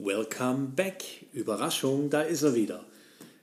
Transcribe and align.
Welcome 0.00 0.74
back. 0.76 1.02
Überraschung, 1.32 2.08
da 2.08 2.22
ist 2.22 2.42
er 2.42 2.54
wieder. 2.54 2.84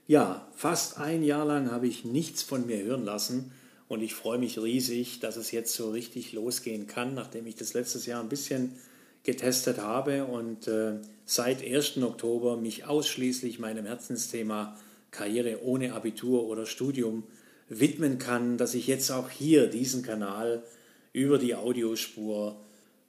Ja, 0.06 0.48
fast 0.54 0.96
ein 0.96 1.22
Jahr 1.22 1.44
lang 1.44 1.70
habe 1.70 1.86
ich 1.86 2.06
nichts 2.06 2.42
von 2.42 2.64
mir 2.64 2.82
hören 2.82 3.04
lassen 3.04 3.52
und 3.88 4.00
ich 4.00 4.14
freue 4.14 4.38
mich 4.38 4.58
riesig, 4.58 5.20
dass 5.20 5.36
es 5.36 5.50
jetzt 5.50 5.74
so 5.74 5.90
richtig 5.90 6.32
losgehen 6.32 6.86
kann, 6.86 7.12
nachdem 7.12 7.46
ich 7.46 7.56
das 7.56 7.74
letztes 7.74 8.06
Jahr 8.06 8.22
ein 8.22 8.30
bisschen 8.30 8.72
getestet 9.22 9.82
habe 9.82 10.24
und 10.24 10.66
äh, 10.66 10.94
seit 11.26 11.62
1. 11.62 11.98
Oktober 11.98 12.56
mich 12.56 12.86
ausschließlich 12.86 13.58
meinem 13.58 13.84
Herzensthema 13.84 14.78
Karriere 15.10 15.62
ohne 15.62 15.92
Abitur 15.92 16.44
oder 16.44 16.64
Studium 16.64 17.24
widmen 17.68 18.18
kann, 18.18 18.56
dass 18.56 18.72
ich 18.72 18.86
jetzt 18.86 19.10
auch 19.10 19.28
hier 19.28 19.66
diesen 19.66 20.02
Kanal 20.02 20.62
über 21.12 21.36
die 21.36 21.54
Audiospur 21.54 22.58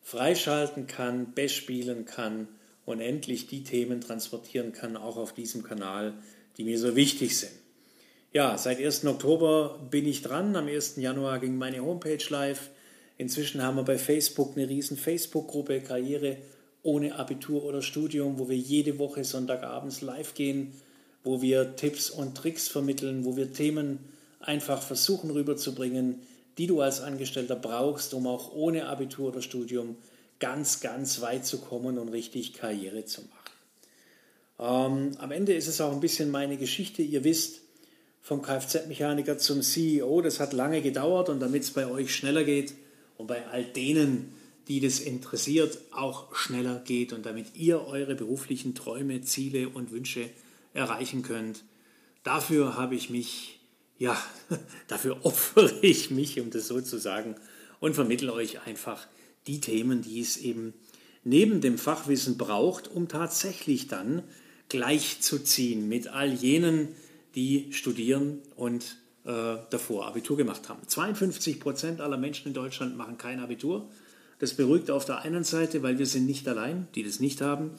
freischalten 0.02 0.86
kann, 0.86 1.34
bespielen 1.34 2.04
kann 2.04 2.50
und 2.88 3.02
endlich 3.02 3.48
die 3.48 3.64
Themen 3.64 4.00
transportieren 4.00 4.72
kann, 4.72 4.96
auch 4.96 5.18
auf 5.18 5.34
diesem 5.34 5.62
Kanal, 5.62 6.14
die 6.56 6.64
mir 6.64 6.80
so 6.80 6.96
wichtig 6.96 7.38
sind. 7.38 7.52
Ja, 8.32 8.58
seit 8.58 8.80
1. 8.80 9.06
Oktober 9.06 9.78
bin 9.92 10.08
ich 10.08 10.22
dran. 10.22 10.56
Am 10.56 10.68
1. 10.68 10.96
Januar 10.96 11.40
ging 11.40 11.58
meine 11.58 11.84
Homepage 11.84 12.24
live. 12.30 12.70
Inzwischen 13.18 13.62
haben 13.62 13.76
wir 13.76 13.84
bei 13.84 13.98
Facebook 13.98 14.56
eine 14.56 14.70
riesen 14.70 14.96
Facebook-Gruppe 14.96 15.82
Karriere 15.82 16.38
ohne 16.82 17.16
Abitur 17.16 17.66
oder 17.66 17.82
Studium, 17.82 18.40
wo 18.40 18.48
wir 18.48 18.56
jede 18.56 18.98
Woche 19.00 19.26
Sonntagabends 19.26 20.00
live 20.00 20.34
gehen, 20.34 20.72
wo 21.26 21.42
wir 21.42 21.76
Tipps 21.76 22.10
und 22.10 22.38
Tricks 22.38 22.70
vermitteln, 22.70 23.26
wo 23.26 23.36
wir 23.36 23.52
Themen 23.52 24.00
einfach 24.40 24.82
versuchen 24.82 25.30
rüberzubringen, 25.30 26.22
die 26.58 26.68
du 26.68 26.80
als 26.80 27.02
Angestellter 27.02 27.58
brauchst, 27.58 28.14
um 28.14 28.28
auch 28.28 28.54
ohne 28.54 28.88
Abitur 28.88 29.28
oder 29.28 29.42
Studium 29.42 29.98
ganz, 30.40 30.80
ganz 30.80 31.22
weit 31.22 31.46
zu 31.46 31.60
kommen 31.60 31.98
und 31.98 32.10
richtig 32.10 32.54
Karriere 32.54 33.06
zu 33.06 33.22
machen. 33.22 33.38
Ähm, 34.60 35.18
am 35.20 35.32
Ende 35.32 35.54
ist 35.54 35.68
es 35.68 35.82
auch 35.82 35.92
ein 35.92 36.00
bisschen 36.00 36.32
meine 36.32 36.58
Geschichte. 36.58 37.02
Ihr 37.02 37.24
wisst, 37.24 37.62
vom 38.22 38.42
Kfz-Mechaniker 38.42 39.38
zum 39.38 39.62
CEO, 39.62 40.22
das 40.22 40.40
hat 40.40 40.52
lange 40.52 40.82
gedauert 40.82 41.30
und 41.30 41.40
damit 41.40 41.64
es 41.64 41.72
bei 41.72 41.88
euch 41.88 42.14
schneller 42.14 42.44
geht 42.44 42.74
und 43.18 43.28
bei 43.28 43.48
all 43.48 43.64
denen, 43.64 44.34
die 44.68 44.82
das 44.82 45.00
interessiert, 45.00 45.78
auch 45.92 46.36
schneller 46.36 46.82
geht 46.84 47.14
und 47.14 47.26
damit 47.26 47.56
ihr 47.56 47.88
eure 47.88 48.16
beruflichen 48.16 48.76
Träume, 48.76 49.22
Ziele 49.22 49.70
und 49.70 49.92
Wünsche 49.92 50.30
erreichen 50.74 51.22
könnt. 51.22 51.64
Dafür 52.24 52.76
habe 52.76 52.96
ich 52.96 53.10
mich, 53.10 53.62
ja, 53.98 54.22
dafür 54.88 55.26
opfere 55.26 55.72
ich 55.82 56.12
mich, 56.12 56.40
um 56.42 56.50
das 56.50 56.68
so 56.68 56.82
zu 56.82 56.98
sagen, 56.98 57.36
und 57.80 57.94
vermittle 57.94 58.34
euch 58.34 58.66
einfach 58.66 59.08
die 59.48 59.60
Themen, 59.62 60.02
die 60.02 60.20
es 60.20 60.38
eben 60.38 60.74
neben 61.24 61.62
dem 61.62 61.78
Fachwissen 61.78 62.38
braucht, 62.38 62.90
um 62.90 63.08
tatsächlich 63.08 63.88
dann 63.88 64.24
gleichzuziehen 64.70 65.88
mit 65.88 66.08
all 66.08 66.34
jenen, 66.34 66.90
die 67.36 67.72
studieren 67.72 68.40
und 68.56 68.98
äh, 69.26 69.58
davor 69.70 70.08
Abitur 70.08 70.38
gemacht 70.38 70.70
haben. 70.70 70.80
52 70.86 71.60
Prozent 71.60 72.02
aller 72.02 72.18
Menschen 72.18 72.48
in 72.48 72.54
Deutschland 72.54 72.98
machen 72.98 73.18
kein 73.18 73.40
Abitur. 73.40 73.90
Das 74.40 74.54
beruhigt 74.54 74.92
auf 74.92 75.06
der 75.06 75.20
einen 75.20 75.44
Seite, 75.44 75.84
weil 75.84 76.00
wir 76.00 76.06
sind 76.06 76.26
nicht 76.26 76.48
allein, 76.48 76.88
die 76.96 77.04
das 77.04 77.20
nicht 77.20 77.42
haben. 77.42 77.72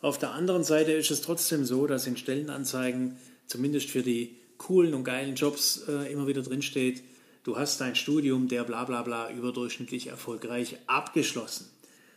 Auf 0.00 0.18
der 0.18 0.32
anderen 0.32 0.64
Seite 0.64 0.92
ist 0.92 1.10
es 1.10 1.20
trotzdem 1.20 1.64
so, 1.64 1.86
dass 1.86 2.06
in 2.06 2.16
Stellenanzeigen, 2.16 3.16
zumindest 3.46 3.90
für 3.90 4.02
die 4.02 4.36
coolen 4.58 4.94
und 4.94 5.04
geilen 5.04 5.34
Jobs, 5.34 5.84
äh, 5.88 6.12
immer 6.12 6.26
wieder 6.26 6.42
drinsteht, 6.42 7.02
du 7.46 7.56
hast 7.56 7.80
dein 7.80 7.94
Studium 7.94 8.48
der 8.48 8.64
bla 8.64 8.84
bla 8.84 9.02
bla 9.02 9.30
überdurchschnittlich 9.30 10.08
erfolgreich 10.08 10.76
abgeschlossen. 10.88 11.70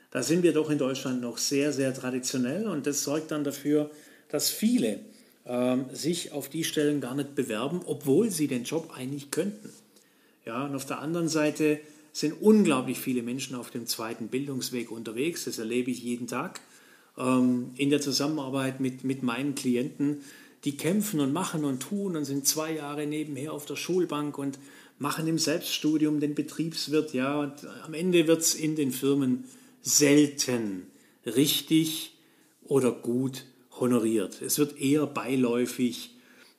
Da 0.09 0.23
sind 0.23 0.41
wir 0.41 0.53
doch 0.53 0.71
in 0.71 0.79
Deutschland 0.79 1.21
noch 1.21 1.37
sehr, 1.37 1.71
sehr 1.71 1.93
traditionell 1.93 2.67
und 2.67 2.87
das 2.87 3.03
sorgt 3.03 3.29
dann 3.29 3.43
dafür, 3.43 3.91
dass 4.29 4.49
viele 4.49 4.99
ähm, 5.45 5.85
sich 5.93 6.31
auf 6.31 6.49
die 6.49 6.63
Stellen 6.63 6.99
gar 6.99 7.13
nicht 7.13 7.35
bewerben, 7.35 7.81
obwohl 7.85 8.31
sie 8.31 8.47
den 8.47 8.63
Job 8.63 8.91
eigentlich 8.95 9.29
könnten. 9.29 9.69
Ja, 10.45 10.65
und 10.65 10.75
auf 10.75 10.87
der 10.87 10.99
anderen 10.99 11.29
Seite 11.29 11.79
sind 12.11 12.41
unglaublich 12.41 12.99
viele 12.99 13.21
Menschen 13.21 13.55
auf 13.55 13.69
dem 13.69 13.85
zweiten 13.85 14.29
Bildungsweg 14.29 14.89
unterwegs. 14.89 15.45
Das 15.45 15.59
erlebe 15.59 15.91
ich 15.91 16.01
jeden 16.01 16.25
Tag 16.25 16.59
ähm, 17.19 17.69
in 17.75 17.91
der 17.91 18.01
Zusammenarbeit 18.01 18.79
mit, 18.79 19.03
mit 19.03 19.21
meinen 19.21 19.53
Klienten. 19.53 20.21
Die 20.63 20.75
kämpfen 20.75 21.19
und 21.19 21.31
machen 21.31 21.65
und 21.65 21.81
tun 21.81 22.17
und 22.17 22.25
sind 22.25 22.47
zwei 22.47 22.73
Jahre 22.73 23.05
nebenher 23.05 23.53
auf 23.53 23.67
der 23.67 23.75
Schulbank 23.75 24.39
und 24.39 24.57
machen 24.99 25.27
im 25.27 25.39
Selbststudium 25.39 26.19
den 26.19 26.35
Betriebswirt, 26.35 27.13
ja, 27.13 27.39
und 27.39 27.65
am 27.83 27.93
Ende 27.93 28.27
wird 28.27 28.41
es 28.41 28.53
in 28.53 28.75
den 28.75 28.91
Firmen 28.91 29.45
selten 29.81 30.87
richtig 31.25 32.17
oder 32.63 32.91
gut 32.91 33.45
honoriert. 33.79 34.41
Es 34.41 34.59
wird 34.59 34.79
eher 34.79 35.07
beiläufig, 35.07 36.11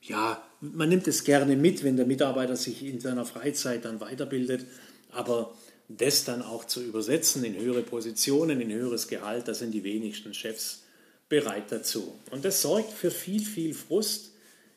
ja, 0.02 0.42
man 0.60 0.88
nimmt 0.88 1.06
es 1.06 1.24
gerne 1.24 1.56
mit, 1.56 1.84
wenn 1.84 1.96
der 1.96 2.06
Mitarbeiter 2.06 2.56
sich 2.56 2.82
in 2.82 3.00
seiner 3.00 3.24
Freizeit 3.24 3.84
dann 3.84 4.00
weiterbildet, 4.00 4.66
aber 5.10 5.54
das 5.88 6.24
dann 6.24 6.42
auch 6.42 6.64
zu 6.64 6.82
übersetzen 6.82 7.44
in 7.44 7.56
höhere 7.56 7.82
Positionen, 7.82 8.60
in 8.60 8.72
höheres 8.72 9.08
Gehalt, 9.08 9.48
da 9.48 9.54
sind 9.54 9.72
die 9.72 9.84
wenigsten 9.84 10.34
Chefs 10.34 10.84
bereit 11.28 11.64
dazu. 11.70 12.14
Und 12.30 12.44
das 12.44 12.62
sorgt 12.62 12.92
für 12.92 13.10
viel, 13.10 13.40
viel 13.40 13.74
Frust 13.74 14.30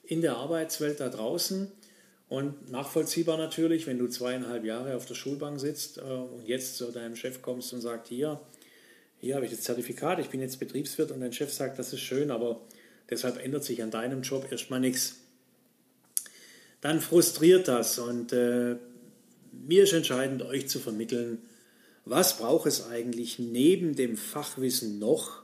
in 0.04 0.22
der 0.22 0.38
Arbeitswelt 0.38 1.00
da 1.00 1.10
draußen. 1.10 1.72
Und 2.34 2.72
nachvollziehbar 2.72 3.38
natürlich, 3.38 3.86
wenn 3.86 4.00
du 4.00 4.08
zweieinhalb 4.08 4.66
Jahre 4.66 4.96
auf 4.96 5.06
der 5.06 5.14
Schulbank 5.14 5.60
sitzt 5.60 6.00
äh, 6.00 6.02
und 6.02 6.48
jetzt 6.48 6.78
zu 6.78 6.92
deinem 6.92 7.16
Chef 7.16 7.44
kommst 7.44 7.72
und 7.74 7.82
sagst, 7.82 8.10
hier, 8.10 8.42
hier 9.20 9.36
habe 9.36 9.46
ich 9.46 9.52
das 9.52 9.62
Zertifikat, 9.62 10.18
ich 10.18 10.30
bin 10.30 10.42
jetzt 10.42 10.60
Betriebswirt 10.60 11.12
und 11.12 11.20
dein 11.20 11.32
Chef 11.32 11.54
sagt, 11.54 11.78
das 11.78 11.94
ist 11.94 12.00
schön, 12.00 12.32
aber 12.32 12.60
deshalb 13.08 13.38
ändert 13.38 13.64
sich 13.64 13.84
an 13.84 13.92
deinem 13.92 14.24
Job 14.24 14.52
erstmal 14.52 14.80
nichts. 14.80 15.18
Dann 16.82 17.02
frustriert 17.02 17.68
das 17.68 18.00
und 18.00 18.34
äh, 18.34 18.78
mir 19.52 19.84
ist 19.84 19.94
entscheidend, 19.94 20.42
euch 20.42 20.68
zu 20.68 20.80
vermitteln, 20.80 21.38
was 22.04 22.40
braucht 22.40 22.66
es 22.66 22.88
eigentlich 22.88 23.38
neben 23.38 23.96
dem 23.96 24.18
Fachwissen 24.18 24.98
noch, 24.98 25.44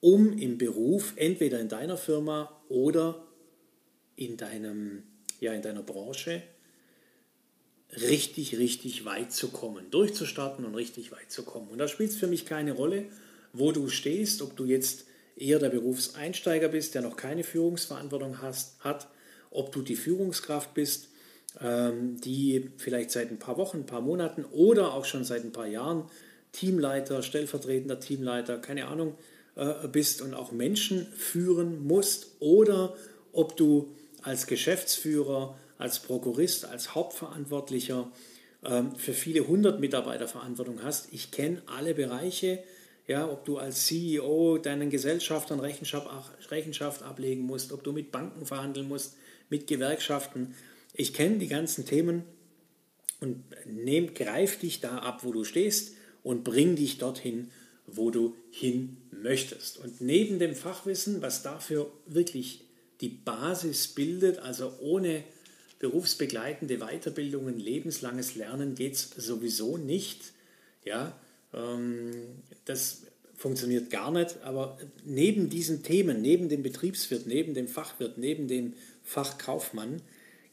um 0.00 0.32
im 0.38 0.56
Beruf, 0.56 1.12
entweder 1.16 1.60
in 1.60 1.68
deiner 1.68 1.98
Firma 1.98 2.58
oder 2.70 3.22
in 4.16 4.38
deinem 4.38 5.02
ja 5.40 5.52
in 5.52 5.62
deiner 5.62 5.82
Branche 5.82 6.42
richtig, 7.92 8.58
richtig 8.58 9.04
weit 9.04 9.32
zu 9.32 9.48
kommen, 9.48 9.90
durchzustarten 9.90 10.64
und 10.64 10.74
richtig 10.74 11.12
weit 11.12 11.30
zu 11.30 11.44
kommen. 11.44 11.68
Und 11.68 11.78
da 11.78 11.88
spielt 11.88 12.10
es 12.10 12.16
für 12.16 12.26
mich 12.26 12.46
keine 12.46 12.72
Rolle, 12.72 13.06
wo 13.52 13.72
du 13.72 13.88
stehst, 13.88 14.42
ob 14.42 14.56
du 14.56 14.64
jetzt 14.64 15.06
eher 15.36 15.58
der 15.58 15.70
Berufseinsteiger 15.70 16.68
bist, 16.68 16.94
der 16.94 17.02
noch 17.02 17.16
keine 17.16 17.44
Führungsverantwortung 17.44 18.42
hast, 18.42 18.80
hat, 18.80 19.08
ob 19.50 19.72
du 19.72 19.82
die 19.82 19.96
Führungskraft 19.96 20.74
bist, 20.74 21.08
ähm, 21.60 22.20
die 22.20 22.70
vielleicht 22.76 23.10
seit 23.10 23.30
ein 23.30 23.38
paar 23.38 23.56
Wochen, 23.56 23.78
ein 23.78 23.86
paar 23.86 24.00
Monaten 24.00 24.44
oder 24.44 24.94
auch 24.94 25.04
schon 25.04 25.24
seit 25.24 25.44
ein 25.44 25.52
paar 25.52 25.66
Jahren 25.66 26.10
Teamleiter, 26.52 27.22
stellvertretender 27.22 28.00
Teamleiter, 28.00 28.58
keine 28.58 28.86
Ahnung, 28.86 29.14
äh, 29.56 29.88
bist 29.88 30.22
und 30.22 30.34
auch 30.34 30.52
Menschen 30.52 31.06
führen 31.12 31.86
musst 31.86 32.36
oder 32.40 32.94
ob 33.32 33.56
du 33.56 33.94
als 34.26 34.46
Geschäftsführer, 34.46 35.56
als 35.78 36.00
Prokurist, 36.00 36.64
als 36.64 36.94
Hauptverantwortlicher 36.94 38.10
ähm, 38.64 38.96
für 38.96 39.12
viele 39.12 39.46
hundert 39.46 39.80
Mitarbeiter 39.80 40.26
Verantwortung 40.26 40.82
hast. 40.82 41.12
Ich 41.12 41.30
kenne 41.30 41.62
alle 41.66 41.94
Bereiche, 41.94 42.62
ja, 43.06 43.30
ob 43.30 43.44
du 43.44 43.58
als 43.58 43.86
CEO 43.86 44.58
deinen 44.58 44.90
Gesellschaftern 44.90 45.60
Rechenschaft, 45.60 46.08
Rechenschaft 46.50 47.04
ablegen 47.04 47.42
musst, 47.42 47.72
ob 47.72 47.84
du 47.84 47.92
mit 47.92 48.10
Banken 48.10 48.46
verhandeln 48.46 48.88
musst, 48.88 49.16
mit 49.48 49.68
Gewerkschaften. 49.68 50.56
Ich 50.92 51.14
kenne 51.14 51.38
die 51.38 51.48
ganzen 51.48 51.86
Themen 51.86 52.24
und 53.20 53.44
nehm, 53.64 54.12
greif 54.12 54.58
dich 54.58 54.80
da 54.80 54.98
ab, 54.98 55.20
wo 55.22 55.30
du 55.30 55.44
stehst 55.44 55.94
und 56.24 56.42
bring 56.42 56.74
dich 56.74 56.98
dorthin, 56.98 57.52
wo 57.86 58.10
du 58.10 58.34
hin 58.50 58.96
möchtest. 59.12 59.78
Und 59.78 60.00
neben 60.00 60.40
dem 60.40 60.56
Fachwissen, 60.56 61.22
was 61.22 61.42
dafür 61.42 61.92
wirklich 62.06 62.65
die 63.00 63.08
Basis 63.08 63.88
bildet. 63.88 64.38
Also 64.38 64.72
ohne 64.80 65.24
berufsbegleitende 65.78 66.78
Weiterbildungen, 66.78 67.58
lebenslanges 67.58 68.34
Lernen 68.34 68.74
geht 68.74 68.94
es 68.94 69.10
sowieso 69.16 69.76
nicht. 69.76 70.32
Ja, 70.84 71.18
ähm, 71.52 72.12
das 72.64 73.02
funktioniert 73.36 73.90
gar 73.90 74.10
nicht. 74.10 74.38
Aber 74.42 74.78
neben 75.04 75.50
diesen 75.50 75.82
Themen, 75.82 76.22
neben 76.22 76.48
dem 76.48 76.62
Betriebswirt, 76.62 77.26
neben 77.26 77.54
dem 77.54 77.68
Fachwirt, 77.68 78.18
neben 78.18 78.48
dem 78.48 78.74
Fachkaufmann, 79.04 80.00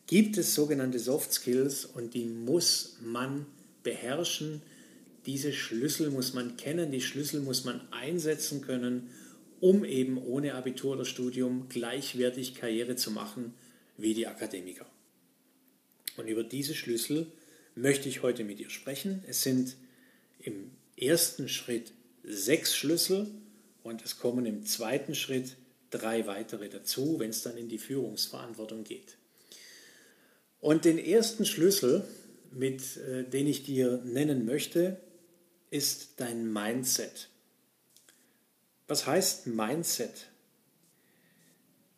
gibt 0.08 0.38
es 0.38 0.54
sogenannte 0.54 1.00
Soft 1.00 1.32
Skills 1.34 1.86
und 1.86 2.14
die 2.14 2.26
muss 2.26 2.98
man 3.02 3.46
beherrschen. 3.84 4.62
Diese 5.26 5.54
Schlüssel 5.54 6.10
muss 6.10 6.34
man 6.34 6.58
kennen, 6.58 6.92
die 6.92 7.00
Schlüssel 7.00 7.40
muss 7.40 7.64
man 7.64 7.80
einsetzen 7.92 8.62
können 8.62 9.10
um 9.64 9.86
eben 9.86 10.18
ohne 10.18 10.56
Abitur 10.56 10.92
oder 10.92 11.06
Studium 11.06 11.70
gleichwertig 11.70 12.54
Karriere 12.54 12.98
zu 12.98 13.12
machen 13.12 13.54
wie 13.96 14.14
die 14.14 14.28
Akademiker. 14.28 14.86
Und 16.18 16.28
über 16.28 16.44
diese 16.44 16.76
Schlüssel 16.76 17.28
möchte 17.74 18.10
ich 18.10 18.24
heute 18.24 18.44
mit 18.44 18.60
dir 18.60 18.70
sprechen. 18.70 19.24
Es 19.26 19.42
sind 19.42 19.78
im 20.40 20.72
ersten 20.98 21.48
Schritt 21.48 21.94
sechs 22.26 22.76
Schlüssel 22.76 23.32
Und 23.84 24.04
es 24.04 24.18
kommen 24.18 24.46
im 24.46 24.66
zweiten 24.66 25.16
Schritt 25.16 25.56
drei 25.92 26.28
weitere 26.28 26.68
dazu, 26.68 27.20
wenn 27.20 27.30
es 27.30 27.42
dann 27.42 27.56
in 27.56 27.70
die 27.70 27.78
Führungsverantwortung 27.78 28.84
geht. 28.84 29.16
Und 30.60 30.84
den 30.84 30.98
ersten 30.98 31.46
Schlüssel, 31.46 32.04
mit, 32.52 32.98
äh, 32.98 33.24
den 33.24 33.48
ich 33.48 33.64
dir 33.64 34.02
nennen 34.04 34.46
möchte, 34.46 34.98
ist 35.70 36.16
dein 36.18 36.52
Mindset. 36.52 37.30
Was 38.94 39.08
heißt 39.08 39.48
Mindset? 39.48 40.28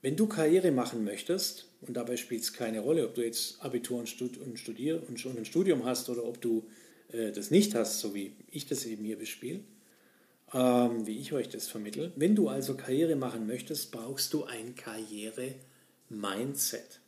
Wenn 0.02 0.16
du 0.16 0.28
Karriere 0.28 0.72
machen 0.72 1.04
möchtest, 1.04 1.68
und 1.82 1.98
dabei 1.98 2.16
spielt 2.16 2.44
es 2.44 2.54
keine 2.54 2.80
Rolle, 2.80 3.06
ob 3.06 3.16
du 3.16 3.22
jetzt 3.22 3.62
Abitur 3.62 4.00
und, 4.00 4.08
Studier 4.08 5.04
und 5.06 5.20
schon 5.20 5.38
ein 5.38 5.44
Studium 5.44 5.84
hast 5.84 6.08
oder 6.08 6.24
ob 6.24 6.40
du 6.40 6.66
äh, 7.12 7.34
das 7.34 7.52
nicht 7.52 7.76
hast, 7.76 8.00
so 8.00 8.16
wie 8.16 8.32
ich 8.50 8.66
das 8.66 8.86
eben 8.86 9.04
hier 9.04 9.18
bespiele, 9.18 9.60
ähm, 10.54 11.06
wie 11.06 11.18
ich 11.18 11.34
euch 11.34 11.50
das 11.50 11.68
vermittle. 11.68 12.14
Wenn 12.16 12.34
du 12.34 12.48
also 12.48 12.78
Karriere 12.78 13.18
machen 13.18 13.46
möchtest, 13.46 13.92
brauchst 13.92 14.34
du 14.34 14.46
ein 14.46 14.76
Karriere-Mindset. 14.76 17.02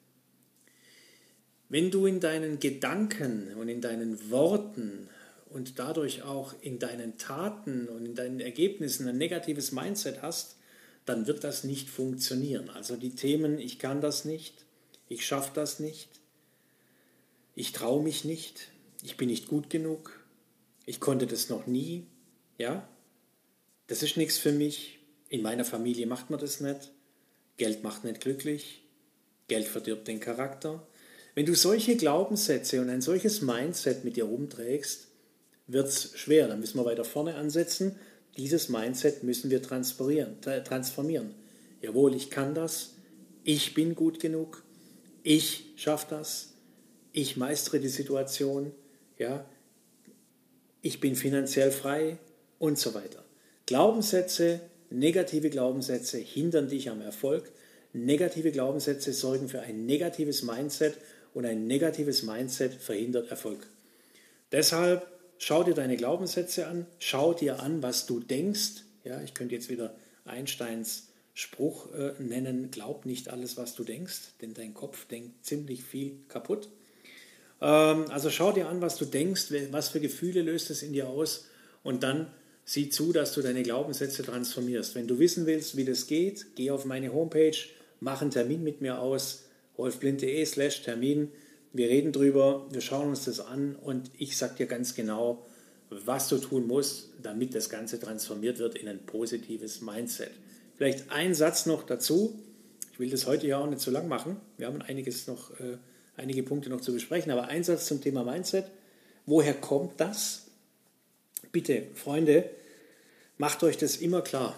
Wenn 1.70 1.92
du 1.92 2.08
in 2.08 2.20
deinen 2.20 2.60
Gedanken 2.60 3.56
und 3.56 3.70
in 3.70 3.80
deinen 3.80 4.32
Worten 4.32 5.08
und 5.50 5.80
dadurch 5.80 6.24
auch 6.24 6.54
in 6.62 6.80
deinen 6.80 7.18
Taten 7.18 7.88
und 7.88 8.06
in 8.06 8.16
deinen 8.16 8.40
Ergebnissen 8.40 9.08
ein 9.08 9.18
negatives 9.18 9.72
Mindset 9.72 10.22
hast, 10.22 10.58
dann 11.06 11.26
wird 11.26 11.44
das 11.44 11.64
nicht 11.64 11.90
funktionieren. 11.90 12.70
Also 12.70 12.98
die 12.98 13.16
Themen, 13.16 13.60
ich 13.60 13.80
kann 13.80 14.02
das 14.02 14.26
nicht, 14.26 14.66
ich 15.08 15.26
schaffe 15.26 15.52
das 15.54 15.80
nicht, 15.80 16.10
ich 17.56 17.72
traue 17.72 18.04
mich 18.04 18.26
nicht, 18.26 18.70
ich 19.04 19.18
bin 19.18 19.30
nicht 19.30 19.48
gut 19.48 19.70
genug, 19.70 20.26
ich 20.86 21.00
konnte 21.00 21.26
das 21.26 21.50
noch 21.50 21.66
nie, 21.66 22.08
ja, 22.58 22.88
das 23.88 24.04
ist 24.04 24.18
nichts 24.18 24.38
für 24.38 24.52
mich, 24.52 25.00
in 25.30 25.42
meiner 25.42 25.66
Familie 25.66 26.08
macht 26.08 26.30
man 26.30 26.40
das 26.40 26.60
nicht, 26.60 26.92
Geld 27.56 27.84
macht 27.84 28.04
nicht 28.04 28.22
glücklich, 28.22 28.84
Geld 29.48 29.66
verdirbt 29.68 30.08
den 30.08 30.20
Charakter. 30.20 30.86
Wenn 31.36 31.46
du 31.46 31.56
solche 31.56 31.96
Glaubenssätze 31.96 32.82
und 32.82 32.90
ein 32.90 33.02
solches 33.02 33.42
Mindset 33.42 34.04
mit 34.04 34.18
dir 34.18 34.26
rumträgst, 34.26 35.08
wird 35.68 35.88
es 35.88 36.18
schwer. 36.18 36.48
Dann 36.48 36.60
müssen 36.60 36.80
wir 36.80 36.86
weiter 36.86 37.06
vorne 37.06 37.36
ansetzen. 37.36 37.96
Dieses 38.38 38.70
Mindset 38.70 39.24
müssen 39.24 39.50
wir 39.50 39.62
transformieren. 39.62 41.36
Jawohl, 41.82 42.16
ich 42.16 42.30
kann 42.30 42.54
das. 42.54 42.96
Ich 43.44 43.74
bin 43.74 43.96
gut 43.96 44.20
genug. 44.20 44.64
Ich 45.24 45.66
schaffe 45.76 46.08
das. 46.10 46.54
Ich 47.12 47.38
meistere 47.38 47.80
die 47.80 47.90
Situation. 47.90 48.72
Ja, 49.18 49.46
ich 50.82 51.00
bin 51.00 51.16
finanziell 51.16 51.72
frei 51.72 52.18
und 52.60 52.78
so 52.78 52.94
weiter. 52.94 53.24
Glaubenssätze, 53.66 54.62
negative 54.90 55.50
Glaubenssätze 55.50 56.18
hindern 56.18 56.70
dich 56.70 56.90
am 56.90 57.02
Erfolg. 57.02 57.52
Negative 57.94 58.52
Glaubenssätze 58.52 59.12
sorgen 59.12 59.50
für 59.50 59.62
ein 59.62 59.86
negatives 59.86 60.44
Mindset 60.44 60.94
und 61.34 61.46
ein 61.46 61.68
negatives 61.68 62.24
Mindset 62.24 62.74
verhindert 62.74 63.32
Erfolg. 63.32 63.68
Deshalb 64.52 65.08
schau 65.38 65.64
dir 65.64 65.74
deine 65.74 65.98
Glaubenssätze 65.98 66.68
an, 66.68 66.86
schau 67.00 67.34
dir 67.34 67.62
an, 67.62 67.82
was 67.84 68.06
du 68.06 68.20
denkst. 68.20 68.84
Ja, 69.04 69.22
ich 69.22 69.34
könnte 69.34 69.56
jetzt 69.56 69.70
wieder 69.70 69.96
Einsteins 70.26 71.08
Spruch 71.34 71.94
äh, 71.94 72.14
nennen, 72.20 72.72
glaub 72.72 73.06
nicht 73.06 73.30
alles, 73.30 73.58
was 73.58 73.76
du 73.76 73.84
denkst, 73.84 74.34
denn 74.42 74.56
dein 74.56 74.74
Kopf 74.74 75.06
denkt 75.06 75.46
ziemlich 75.46 75.84
viel 75.84 76.18
kaputt. 76.30 76.68
Ähm, 77.62 78.06
also 78.10 78.32
schau 78.32 78.52
dir 78.52 78.68
an, 78.68 78.82
was 78.82 78.98
du 78.98 79.06
denkst, 79.06 79.54
was 79.72 79.90
für 79.90 80.00
Gefühle 80.00 80.42
löst 80.42 80.72
es 80.72 80.82
in 80.82 80.94
dir 80.94 81.08
aus 81.08 81.46
und 81.84 82.02
dann 82.02 82.34
sieh 82.66 82.90
zu, 82.90 83.14
dass 83.14 83.34
du 83.34 83.42
deine 83.42 83.64
Glaubenssätze 83.64 84.24
transformierst. 84.24 84.96
Wenn 84.96 85.08
du 85.08 85.20
wissen 85.20 85.46
willst, 85.46 85.78
wie 85.78 85.86
das 85.86 86.08
geht, 86.08 86.56
geh 86.56 86.72
auf 86.72 86.86
meine 86.86 87.14
Homepage, 87.14 87.56
mach 88.00 88.22
einen 88.22 88.32
Termin 88.32 88.64
mit 88.64 88.82
mir 88.82 89.00
aus, 89.00 89.46
wolfblind.de 89.78 90.44
slash 90.44 90.82
Termin. 90.82 91.32
Wir 91.74 91.90
reden 91.90 92.12
drüber, 92.12 92.66
wir 92.72 92.82
schauen 92.82 93.10
uns 93.10 93.26
das 93.26 93.40
an 93.40 93.76
und 93.76 94.10
ich 94.18 94.38
sage 94.38 94.56
dir 94.56 94.66
ganz 94.68 94.96
genau, 94.96 95.46
was 95.90 96.28
du 96.30 96.38
tun 96.38 96.68
musst, 96.68 97.10
damit 97.22 97.56
das 97.56 97.70
Ganze 97.70 98.00
transformiert 98.00 98.60
wird 98.60 98.76
in 98.76 98.88
ein 98.88 99.06
positives 99.06 99.82
Mindset. 99.82 100.32
Vielleicht 100.76 101.12
ein 101.12 101.34
Satz 101.34 101.66
noch 101.66 101.84
dazu. 101.84 102.38
Ich 102.94 103.00
will 103.00 103.10
das 103.10 103.26
heute 103.26 103.48
ja 103.48 103.58
auch 103.58 103.70
nicht 103.70 103.82
so 103.82 103.92
lang 103.92 104.08
machen. 104.08 104.38
Wir 104.58 104.68
haben 104.68 104.82
einiges 104.82 105.28
noch, 105.28 105.52
äh, 105.60 105.78
einige 106.16 106.44
Punkte 106.44 106.70
noch 106.70 106.82
zu 106.82 106.94
besprechen, 106.94 107.32
aber 107.32 107.48
ein 107.48 107.64
Satz 107.64 107.86
zum 107.86 108.02
Thema 108.02 108.24
Mindset. 108.24 108.66
Woher 109.26 109.54
kommt 109.54 110.00
das? 110.00 110.48
Bitte, 111.52 111.88
Freunde, 111.96 112.50
macht 113.38 113.64
euch 113.64 113.78
das 113.78 113.98
immer 113.98 114.22
klar. 114.22 114.58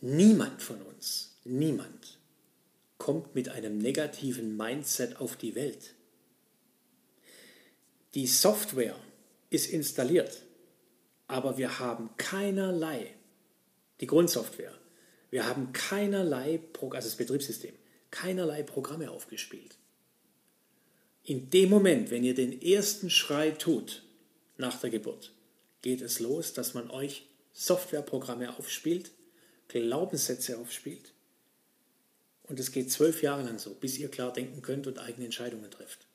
Niemand 0.00 0.62
von 0.62 0.80
uns, 0.82 1.36
niemand 1.44 2.17
kommt 2.98 3.34
mit 3.34 3.48
einem 3.48 3.78
negativen 3.78 4.56
Mindset 4.56 5.16
auf 5.20 5.36
die 5.36 5.54
Welt. 5.54 5.94
Die 8.14 8.26
Software 8.26 8.96
ist 9.50 9.70
installiert, 9.70 10.42
aber 11.26 11.56
wir 11.58 11.78
haben 11.78 12.10
keinerlei, 12.16 13.14
die 14.00 14.06
Grundsoftware, 14.06 14.74
wir 15.30 15.46
haben 15.46 15.72
keinerlei, 15.72 16.60
also 16.80 17.08
das 17.08 17.16
Betriebssystem, 17.16 17.74
keinerlei 18.10 18.62
Programme 18.62 19.10
aufgespielt. 19.10 19.76
In 21.24 21.50
dem 21.50 21.68
Moment, 21.68 22.10
wenn 22.10 22.24
ihr 22.24 22.34
den 22.34 22.60
ersten 22.62 23.10
Schrei 23.10 23.50
tut, 23.50 24.02
nach 24.56 24.80
der 24.80 24.90
Geburt 24.90 25.32
geht 25.82 26.00
es 26.00 26.20
los, 26.20 26.54
dass 26.54 26.74
man 26.74 26.90
euch 26.90 27.26
Softwareprogramme 27.52 28.56
aufspielt, 28.58 29.12
Glaubenssätze 29.68 30.58
aufspielt. 30.58 31.12
Und 32.48 32.58
es 32.58 32.72
geht 32.72 32.90
zwölf 32.90 33.22
Jahre 33.22 33.42
lang 33.42 33.58
so, 33.58 33.74
bis 33.74 33.98
ihr 33.98 34.08
klar 34.08 34.32
denken 34.32 34.62
könnt 34.62 34.86
und 34.86 34.98
eigene 34.98 35.26
Entscheidungen 35.26 35.70
trefft. 35.70 36.06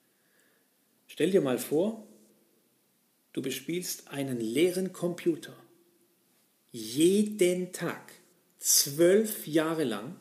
Stell 1.08 1.32
dir 1.32 1.42
mal 1.42 1.60
vor, 1.60 2.08
du 3.34 3.42
bespielst 3.42 4.08
einen 4.08 4.40
leeren 4.40 4.94
Computer 4.94 5.56
jeden 6.74 7.72
Tag, 7.72 8.14
zwölf 8.58 9.46
Jahre 9.46 9.84
lang, 9.84 10.16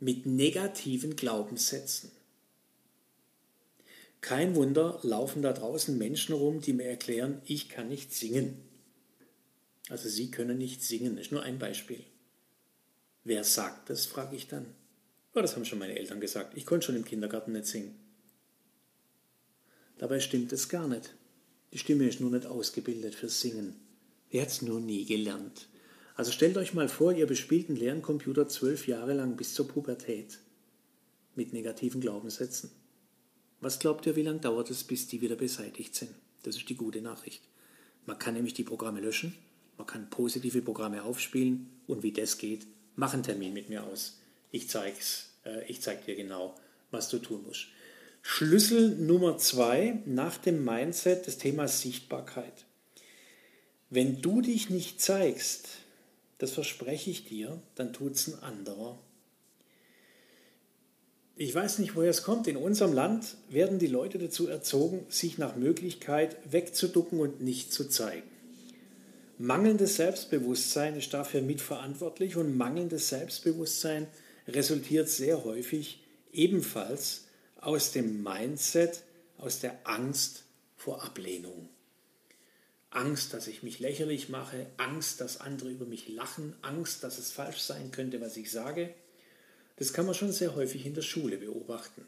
mit 0.00 0.24
negativen 0.24 1.16
Glaubenssätzen. 1.16 2.10
Kein 4.22 4.54
Wunder, 4.54 4.98
laufen 5.02 5.42
da 5.42 5.52
draußen 5.52 5.98
Menschen 5.98 6.34
rum, 6.34 6.60
die 6.62 6.72
mir 6.72 6.86
erklären, 6.86 7.42
ich 7.44 7.68
kann 7.68 7.88
nicht 7.88 8.14
singen. 8.14 8.56
Also 9.90 10.08
sie 10.08 10.30
können 10.30 10.56
nicht 10.56 10.82
singen, 10.82 11.18
ist 11.18 11.30
nur 11.30 11.42
ein 11.42 11.58
Beispiel. 11.58 12.02
Wer 13.24 13.44
sagt 13.44 13.90
das, 13.90 14.06
frage 14.06 14.34
ich 14.34 14.48
dann. 14.48 14.74
Ja, 15.38 15.42
das 15.42 15.54
haben 15.54 15.64
schon 15.64 15.78
meine 15.78 15.96
Eltern 15.96 16.18
gesagt. 16.18 16.56
Ich 16.56 16.66
konnte 16.66 16.86
schon 16.86 16.96
im 16.96 17.04
Kindergarten 17.04 17.52
nicht 17.52 17.66
singen. 17.66 17.94
Dabei 19.96 20.18
stimmt 20.18 20.52
es 20.52 20.68
gar 20.68 20.88
nicht. 20.88 21.14
Die 21.72 21.78
Stimme 21.78 22.08
ist 22.08 22.18
nur 22.18 22.32
nicht 22.32 22.44
ausgebildet 22.44 23.14
fürs 23.14 23.40
Singen. 23.40 23.76
Wer 24.32 24.42
hat 24.42 24.48
es 24.48 24.62
nur 24.62 24.80
nie 24.80 25.04
gelernt? 25.04 25.68
Also 26.16 26.32
stellt 26.32 26.56
euch 26.56 26.74
mal 26.74 26.88
vor, 26.88 27.12
ihr 27.12 27.28
bespielt 27.28 27.68
einen 27.68 27.78
leeren 27.78 28.02
Computer 28.02 28.48
zwölf 28.48 28.88
Jahre 28.88 29.14
lang 29.14 29.36
bis 29.36 29.54
zur 29.54 29.68
Pubertät 29.68 30.40
mit 31.36 31.52
negativen 31.52 32.00
Glaubenssätzen. 32.00 32.72
Was 33.60 33.78
glaubt 33.78 34.06
ihr, 34.06 34.16
wie 34.16 34.22
lange 34.22 34.40
dauert 34.40 34.70
es, 34.70 34.82
bis 34.82 35.06
die 35.06 35.20
wieder 35.20 35.36
beseitigt 35.36 35.94
sind? 35.94 36.10
Das 36.42 36.56
ist 36.56 36.68
die 36.68 36.74
gute 36.74 37.00
Nachricht. 37.00 37.44
Man 38.06 38.18
kann 38.18 38.34
nämlich 38.34 38.54
die 38.54 38.64
Programme 38.64 38.98
löschen, 38.98 39.36
man 39.76 39.86
kann 39.86 40.10
positive 40.10 40.62
Programme 40.62 41.04
aufspielen 41.04 41.70
und 41.86 42.02
wie 42.02 42.10
das 42.10 42.38
geht, 42.38 42.66
mach 42.96 43.14
einen 43.14 43.22
Termin 43.22 43.52
mit 43.52 43.68
mir 43.68 43.84
aus. 43.84 44.18
Ich 44.50 44.70
zeig's, 44.70 45.27
ich 45.68 45.80
zeig 45.82 46.04
dir 46.04 46.16
genau, 46.16 46.54
was 46.90 47.08
du 47.08 47.18
tun 47.18 47.44
musst. 47.46 47.66
Schlüssel 48.22 48.96
Nummer 48.96 49.38
zwei 49.38 50.00
nach 50.04 50.38
dem 50.38 50.64
Mindset 50.64 51.26
des 51.26 51.38
Themas 51.38 51.80
Sichtbarkeit. 51.80 52.64
Wenn 53.90 54.20
du 54.20 54.40
dich 54.40 54.70
nicht 54.70 55.00
zeigst, 55.00 55.68
das 56.38 56.52
verspreche 56.52 57.10
ich 57.10 57.24
dir, 57.24 57.60
dann 57.74 57.92
tut 57.92 58.14
es 58.14 58.28
ein 58.28 58.42
anderer 58.42 58.98
ich 61.40 61.54
weiß 61.54 61.78
nicht, 61.78 61.94
woher 61.94 62.10
es 62.10 62.24
kommt. 62.24 62.48
In 62.48 62.56
unserem 62.56 62.92
Land 62.92 63.36
werden 63.48 63.78
die 63.78 63.86
Leute 63.86 64.18
dazu 64.18 64.48
erzogen, 64.48 65.06
sich 65.08 65.38
nach 65.38 65.54
Möglichkeit 65.54 66.36
wegzuducken 66.50 67.20
und 67.20 67.40
nicht 67.40 67.72
zu 67.72 67.88
zeigen. 67.88 68.26
Mangelndes 69.38 69.94
Selbstbewusstsein 69.94 70.96
ist 70.96 71.14
dafür 71.14 71.40
mitverantwortlich 71.42 72.34
und 72.34 72.56
mangelndes 72.56 73.10
Selbstbewusstsein 73.10 74.08
resultiert 74.48 75.08
sehr 75.08 75.44
häufig 75.44 76.02
ebenfalls 76.32 77.26
aus 77.60 77.92
dem 77.92 78.22
Mindset, 78.22 79.02
aus 79.36 79.60
der 79.60 79.78
Angst 79.84 80.44
vor 80.76 81.04
Ablehnung. 81.04 81.68
Angst, 82.90 83.34
dass 83.34 83.46
ich 83.46 83.62
mich 83.62 83.80
lächerlich 83.80 84.28
mache, 84.28 84.66
Angst, 84.78 85.20
dass 85.20 85.40
andere 85.40 85.70
über 85.70 85.84
mich 85.84 86.08
lachen, 86.08 86.54
Angst, 86.62 87.04
dass 87.04 87.18
es 87.18 87.30
falsch 87.30 87.58
sein 87.58 87.90
könnte, 87.90 88.20
was 88.20 88.36
ich 88.36 88.50
sage. 88.50 88.94
Das 89.76 89.92
kann 89.92 90.06
man 90.06 90.14
schon 90.14 90.32
sehr 90.32 90.54
häufig 90.54 90.86
in 90.86 90.94
der 90.94 91.02
Schule 91.02 91.36
beobachten. 91.36 92.06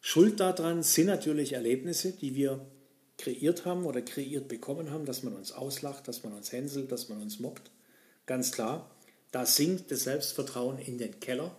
Schuld 0.00 0.40
daran 0.40 0.82
sind 0.82 1.06
natürlich 1.06 1.52
Erlebnisse, 1.52 2.12
die 2.12 2.34
wir 2.34 2.64
kreiert 3.18 3.66
haben 3.66 3.84
oder 3.84 4.02
kreiert 4.02 4.48
bekommen 4.48 4.90
haben, 4.90 5.04
dass 5.04 5.22
man 5.22 5.34
uns 5.34 5.52
auslacht, 5.52 6.08
dass 6.08 6.24
man 6.24 6.32
uns 6.32 6.50
hänselt, 6.50 6.90
dass 6.90 7.08
man 7.08 7.20
uns 7.20 7.38
mobbt. 7.38 7.70
ganz 8.26 8.50
klar. 8.50 8.90
Da 9.30 9.46
sinkt 9.46 9.90
das 9.90 10.04
Selbstvertrauen 10.04 10.78
in 10.78 10.98
den 10.98 11.18
Keller 11.20 11.56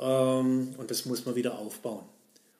und 0.00 0.86
das 0.90 1.04
muss 1.04 1.26
man 1.26 1.34
wieder 1.34 1.58
aufbauen. 1.58 2.06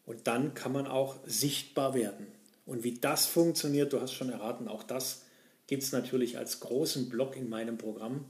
Und 0.04 0.26
dann 0.26 0.54
kann 0.54 0.72
man 0.72 0.86
auch 0.86 1.16
sichtbar 1.24 1.94
werden. 1.94 2.26
Und 2.66 2.84
wie 2.84 2.98
das 2.98 3.26
funktioniert, 3.26 3.92
du 3.92 4.00
hast 4.00 4.12
schon 4.12 4.28
erraten, 4.28 4.68
auch 4.68 4.82
das 4.82 5.22
gibt 5.66 5.82
es 5.82 5.92
natürlich 5.92 6.36
als 6.36 6.60
großen 6.60 7.08
Block 7.08 7.36
in 7.36 7.48
meinem 7.48 7.78
Programm, 7.78 8.26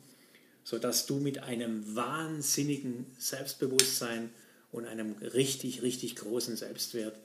sodass 0.62 1.06
du 1.06 1.16
mit 1.16 1.42
einem 1.42 1.96
wahnsinnigen 1.96 3.06
Selbstbewusstsein 3.18 4.30
und 4.70 4.84
einem 4.86 5.16
richtig, 5.34 5.82
richtig 5.82 6.16
großen 6.16 6.56
Selbstwert 6.56 7.18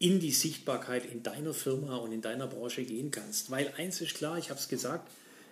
in 0.00 0.18
die 0.18 0.32
Sichtbarkeit 0.32 1.04
in 1.04 1.22
deiner 1.22 1.54
Firma 1.54 1.98
und 1.98 2.10
in 2.10 2.22
deiner 2.22 2.46
Branche 2.48 2.82
gehen 2.84 3.10
kannst. 3.10 3.50
Weil 3.50 3.72
eins 3.76 4.00
ist 4.00 4.14
klar, 4.14 4.38
ich 4.38 4.50
habe 4.50 4.58
es 4.58 4.68
gesagt, 4.68 5.08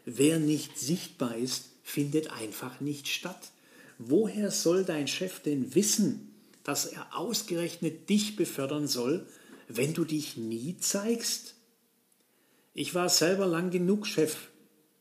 wer 0.06 0.38
nicht 0.40 0.76
sichtbar 0.78 1.36
ist, 1.36 1.66
findet 1.84 2.32
einfach 2.32 2.80
nicht 2.80 3.06
statt. 3.06 3.52
Woher 3.98 4.50
soll 4.50 4.84
dein 4.84 5.08
Chef 5.08 5.40
denn 5.40 5.74
wissen, 5.74 6.32
dass 6.64 6.86
er 6.86 7.16
ausgerechnet 7.16 8.08
dich 8.08 8.36
befördern 8.36 8.86
soll, 8.86 9.26
wenn 9.68 9.94
du 9.94 10.04
dich 10.04 10.36
nie 10.36 10.76
zeigst? 10.78 11.54
Ich 12.74 12.94
war 12.94 13.08
selber 13.08 13.46
lang 13.46 13.70
genug 13.70 14.06
Chef 14.06 14.48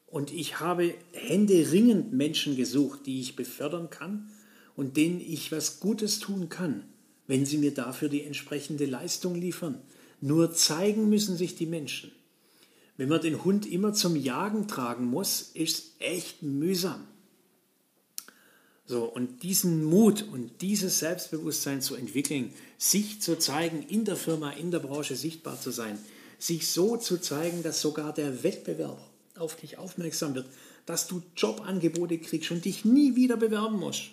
und 0.07 0.33
ich 0.33 0.59
habe 0.59 0.93
händeringend 1.13 2.11
Menschen 2.11 2.55
gesucht, 2.55 3.05
die 3.05 3.21
ich 3.21 3.35
befördern 3.35 3.89
kann 3.89 4.29
und 4.75 4.97
denen 4.97 5.21
ich 5.21 5.51
was 5.51 5.79
Gutes 5.79 6.19
tun 6.19 6.49
kann 6.49 6.83
wenn 7.27 7.45
sie 7.45 7.57
mir 7.57 7.73
dafür 7.73 8.09
die 8.09 8.23
entsprechende 8.23 8.85
Leistung 8.85 9.35
liefern. 9.35 9.81
Nur 10.21 10.53
zeigen 10.53 11.09
müssen 11.09 11.37
sich 11.37 11.55
die 11.55 11.65
Menschen. 11.67 12.11
Wenn 12.95 13.09
man 13.09 13.21
den 13.21 13.43
Hund 13.43 13.67
immer 13.67 13.93
zum 13.93 14.15
Jagen 14.15 14.67
tragen 14.67 15.05
muss, 15.05 15.51
ist 15.53 15.93
echt 15.99 16.41
mühsam. 16.41 17.07
So, 18.89 19.03
und 19.03 19.43
diesen 19.43 19.83
Mut 19.83 20.23
und 20.31 20.61
dieses 20.61 20.99
Selbstbewusstsein 20.99 21.81
zu 21.81 21.95
entwickeln, 21.95 22.53
sich 22.77 23.21
zu 23.21 23.37
zeigen, 23.37 23.83
in 23.83 24.05
der 24.05 24.15
Firma, 24.15 24.51
in 24.51 24.71
der 24.71 24.79
Branche 24.79 25.17
sichtbar 25.17 25.59
zu 25.59 25.71
sein, 25.71 25.99
sich 26.39 26.67
so 26.67 26.95
zu 26.95 27.17
zeigen, 27.17 27.63
dass 27.63 27.81
sogar 27.81 28.13
der 28.13 28.43
Wettbewerber 28.43 29.05
auf 29.37 29.57
dich 29.57 29.77
aufmerksam 29.77 30.35
wird, 30.35 30.47
dass 30.85 31.07
du 31.07 31.21
Jobangebote 31.35 32.17
kriegst 32.17 32.49
und 32.51 32.63
dich 32.63 32.85
nie 32.85 33.17
wieder 33.17 33.35
bewerben 33.35 33.77
musst. 33.77 34.03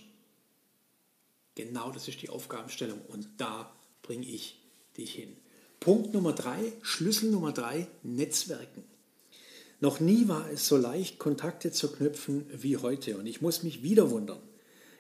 Genau 1.55 1.93
das 1.93 2.09
ist 2.09 2.21
die 2.23 2.31
Aufgabenstellung 2.31 3.01
und 3.09 3.29
da 3.37 3.73
bringe 4.03 4.27
ich 4.27 4.61
dich 4.97 5.15
hin. 5.15 5.37
Punkt 5.79 6.13
Nummer 6.13 6.33
drei, 6.33 6.73
Schlüssel 6.83 7.31
Nummer 7.31 7.53
drei, 7.53 7.87
Netzwerken. 8.03 8.83
Noch 9.79 10.01
nie 10.01 10.27
war 10.27 10.51
es 10.51 10.67
so 10.67 10.77
leicht, 10.77 11.21
Kontakte 11.21 11.71
zu 11.71 11.93
knüpfen 11.93 12.47
wie 12.51 12.77
heute 12.77 13.19
und 13.19 13.27
ich 13.27 13.41
muss 13.41 13.63
mich 13.63 13.85
wieder 13.85 14.11
wundern. 14.11 14.41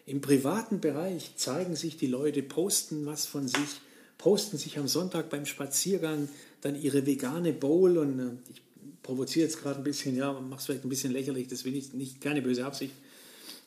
Im 0.06 0.20
privaten 0.20 0.80
Bereich 0.80 1.36
zeigen 1.36 1.76
sich 1.76 1.96
die 1.96 2.06
Leute, 2.06 2.42
posten 2.42 3.06
was 3.06 3.26
von 3.26 3.48
sich, 3.48 3.80
posten 4.18 4.58
sich 4.58 4.78
am 4.78 4.86
Sonntag 4.86 5.30
beim 5.30 5.46
Spaziergang 5.46 6.28
dann 6.60 6.80
ihre 6.80 7.06
vegane 7.06 7.52
Bowl 7.52 7.98
und 7.98 8.18
äh, 8.18 8.50
ich 8.50 8.62
provoziere 9.02 9.46
jetzt 9.46 9.62
gerade 9.62 9.78
ein 9.78 9.84
bisschen, 9.84 10.16
ja, 10.16 10.32
mache 10.32 10.60
es 10.60 10.66
vielleicht 10.66 10.84
ein 10.84 10.88
bisschen 10.88 11.12
lächerlich, 11.12 11.48
das 11.48 11.64
will 11.64 11.76
ich 11.76 11.92
nicht, 11.94 12.20
keine 12.20 12.42
böse 12.42 12.64
Absicht. 12.64 12.94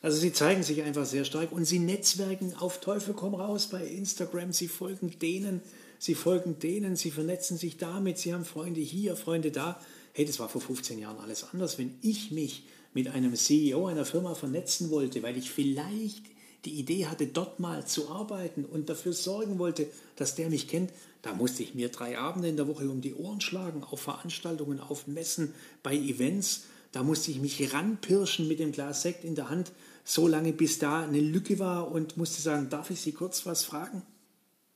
Also 0.02 0.20
sie 0.20 0.32
zeigen 0.32 0.62
sich 0.62 0.84
einfach 0.84 1.06
sehr 1.06 1.26
stark 1.26 1.52
und 1.52 1.66
sie 1.66 1.80
netzwerken 1.80 2.54
auf 2.56 2.80
Teufel 2.80 3.16
komm 3.16 3.34
raus 3.34 3.68
bei 3.68 3.84
Instagram. 3.86 4.54
Sie 4.54 4.68
folgen 4.68 5.18
denen, 5.20 5.62
sie 5.98 6.14
folgen 6.14 6.60
denen, 6.60 6.96
sie 6.96 7.10
vernetzen 7.10 7.58
sich 7.58 7.78
damit, 7.78 8.20
sie 8.20 8.34
haben 8.34 8.46
Freunde 8.46 8.80
hier, 8.80 9.16
Freunde 9.16 9.52
da. 9.52 9.82
Hey, 10.14 10.26
das 10.26 10.40
war 10.40 10.50
vor 10.50 10.62
15 10.62 11.00
Jahren 11.00 11.18
alles 11.20 11.46
anders. 11.52 11.80
Wenn 11.80 11.96
ich 12.02 12.32
mich 12.32 12.64
mit 12.98 13.10
einem 13.10 13.36
CEO 13.36 13.86
einer 13.86 14.06
Firma 14.06 14.34
vernetzen 14.34 14.90
wollte, 14.90 15.22
weil 15.22 15.38
ich 15.38 15.52
vielleicht 15.52 16.24
die 16.66 16.80
Idee 16.80 17.06
hatte, 17.06 17.28
dort 17.28 17.60
mal 17.60 17.86
zu 17.86 18.10
arbeiten 18.10 18.66
und 18.66 18.90
dafür 18.90 19.14
sorgen 19.14 19.60
wollte, 19.60 19.86
dass 20.16 20.34
der 20.34 20.50
mich 20.50 20.68
kennt, 20.68 20.92
da 21.22 21.36
musste 21.36 21.62
ich 21.62 21.76
mir 21.76 21.90
drei 21.90 22.18
Abende 22.18 22.48
in 22.48 22.58
der 22.58 22.68
Woche 22.68 22.90
um 22.90 23.02
die 23.02 23.14
Ohren 23.14 23.40
schlagen, 23.40 23.84
auf 23.84 24.02
Veranstaltungen, 24.02 24.80
auf 24.80 25.06
Messen, 25.06 25.54
bei 25.84 25.96
Events. 25.96 26.64
Da 26.92 27.04
musste 27.04 27.30
ich 27.30 27.40
mich 27.40 27.72
ranpirschen 27.72 28.48
mit 28.48 28.58
dem 28.58 28.72
Glas 28.72 29.04
Sekt 29.04 29.24
in 29.24 29.36
der 29.36 29.52
Hand, 29.52 29.74
so 30.04 30.28
lange 30.28 30.52
bis 30.52 30.80
da 30.80 31.04
eine 31.04 31.20
Lücke 31.20 31.60
war 31.60 31.92
und 31.92 32.18
musste 32.18 32.42
sagen, 32.42 32.72
darf 32.72 32.90
ich 32.90 33.00
Sie 33.00 33.12
kurz 33.12 33.46
was 33.46 33.64
fragen? 33.64 34.02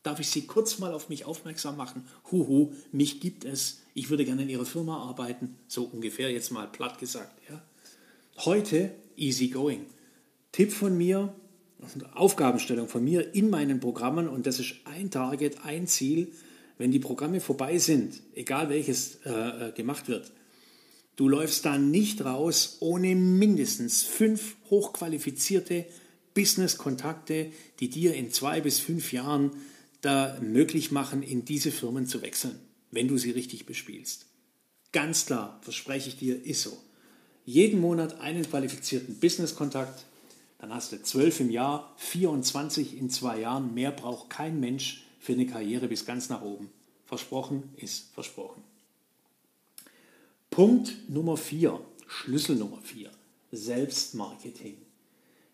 Darf 0.03 0.19
ich 0.19 0.29
Sie 0.29 0.45
kurz 0.45 0.77
mal 0.77 0.93
auf 0.93 1.09
mich 1.09 1.25
aufmerksam 1.25 1.75
machen? 1.75 2.05
Huhu, 2.31 2.71
mich 2.91 3.19
gibt 3.19 3.45
es. 3.45 3.79
Ich 3.95 4.11
würde 4.11 4.25
gerne 4.25 4.43
in 4.43 4.49
Ihrer 4.49 4.65
Firma 4.65 4.99
arbeiten. 5.09 5.57
So 5.67 5.85
ungefähr 5.85 6.29
jetzt 6.29 6.51
mal 6.51 6.67
platt 6.67 6.99
gesagt. 6.99 7.41
Ja. 7.49 7.63
Heute 8.37 8.95
easy 9.15 9.47
going. 9.47 9.85
Tipp 10.51 10.71
von 10.71 10.97
mir, 10.97 11.33
Aufgabenstellung 12.13 12.87
von 12.87 13.03
mir 13.03 13.33
in 13.33 13.49
meinen 13.49 13.79
Programmen 13.79 14.27
und 14.27 14.45
das 14.45 14.59
ist 14.59 14.75
ein 14.85 15.11
Target, 15.11 15.63
ein 15.63 15.87
Ziel. 15.87 16.31
Wenn 16.77 16.91
die 16.91 16.99
Programme 16.99 17.39
vorbei 17.39 17.77
sind, 17.77 18.21
egal 18.33 18.69
welches 18.69 19.19
äh, 19.25 19.69
äh 19.69 19.71
gemacht 19.71 20.07
wird, 20.07 20.31
Du 21.15 21.27
läufst 21.27 21.65
da 21.65 21.77
nicht 21.77 22.25
raus 22.25 22.77
ohne 22.79 23.15
mindestens 23.15 24.01
fünf 24.01 24.55
hochqualifizierte 24.71 25.85
Business-Kontakte, 26.33 27.51
die 27.79 27.89
dir 27.89 28.15
in 28.15 28.31
zwei 28.31 28.61
bis 28.61 28.79
fünf 28.79 29.11
Jahren 29.11 29.51
da 30.01 30.39
möglich 30.41 30.91
machen, 30.91 31.21
in 31.21 31.45
diese 31.45 31.71
Firmen 31.71 32.07
zu 32.07 32.21
wechseln, 32.21 32.57
wenn 32.89 33.07
du 33.07 33.19
sie 33.19 33.29
richtig 33.29 33.65
bespielst. 33.67 34.25
Ganz 34.93 35.25
klar, 35.25 35.59
verspreche 35.61 36.09
ich 36.09 36.17
dir, 36.17 36.43
ist 36.43 36.63
so. 36.63 36.81
Jeden 37.45 37.79
Monat 37.79 38.19
einen 38.19 38.47
qualifizierten 38.47 39.19
Business-Kontakt, 39.19 40.05
dann 40.59 40.73
hast 40.73 40.91
du 40.91 41.01
zwölf 41.01 41.39
im 41.39 41.49
Jahr, 41.49 41.91
24 41.97 42.97
in 42.97 43.09
zwei 43.09 43.39
Jahren. 43.39 43.73
Mehr 43.73 43.91
braucht 43.91 44.29
kein 44.29 44.59
Mensch 44.59 45.05
für 45.19 45.33
eine 45.33 45.47
Karriere 45.47 45.87
bis 45.87 46.05
ganz 46.05 46.29
nach 46.29 46.43
oben. 46.43 46.69
Versprochen 47.05 47.63
ist 47.77 48.13
versprochen. 48.13 48.63
Punkt 50.51 51.09
Nummer 51.09 51.35
4, 51.35 51.79
Schlüssel 52.07 52.57
Nummer 52.57 52.79
4, 52.83 53.09
Selbstmarketing. 53.51 54.77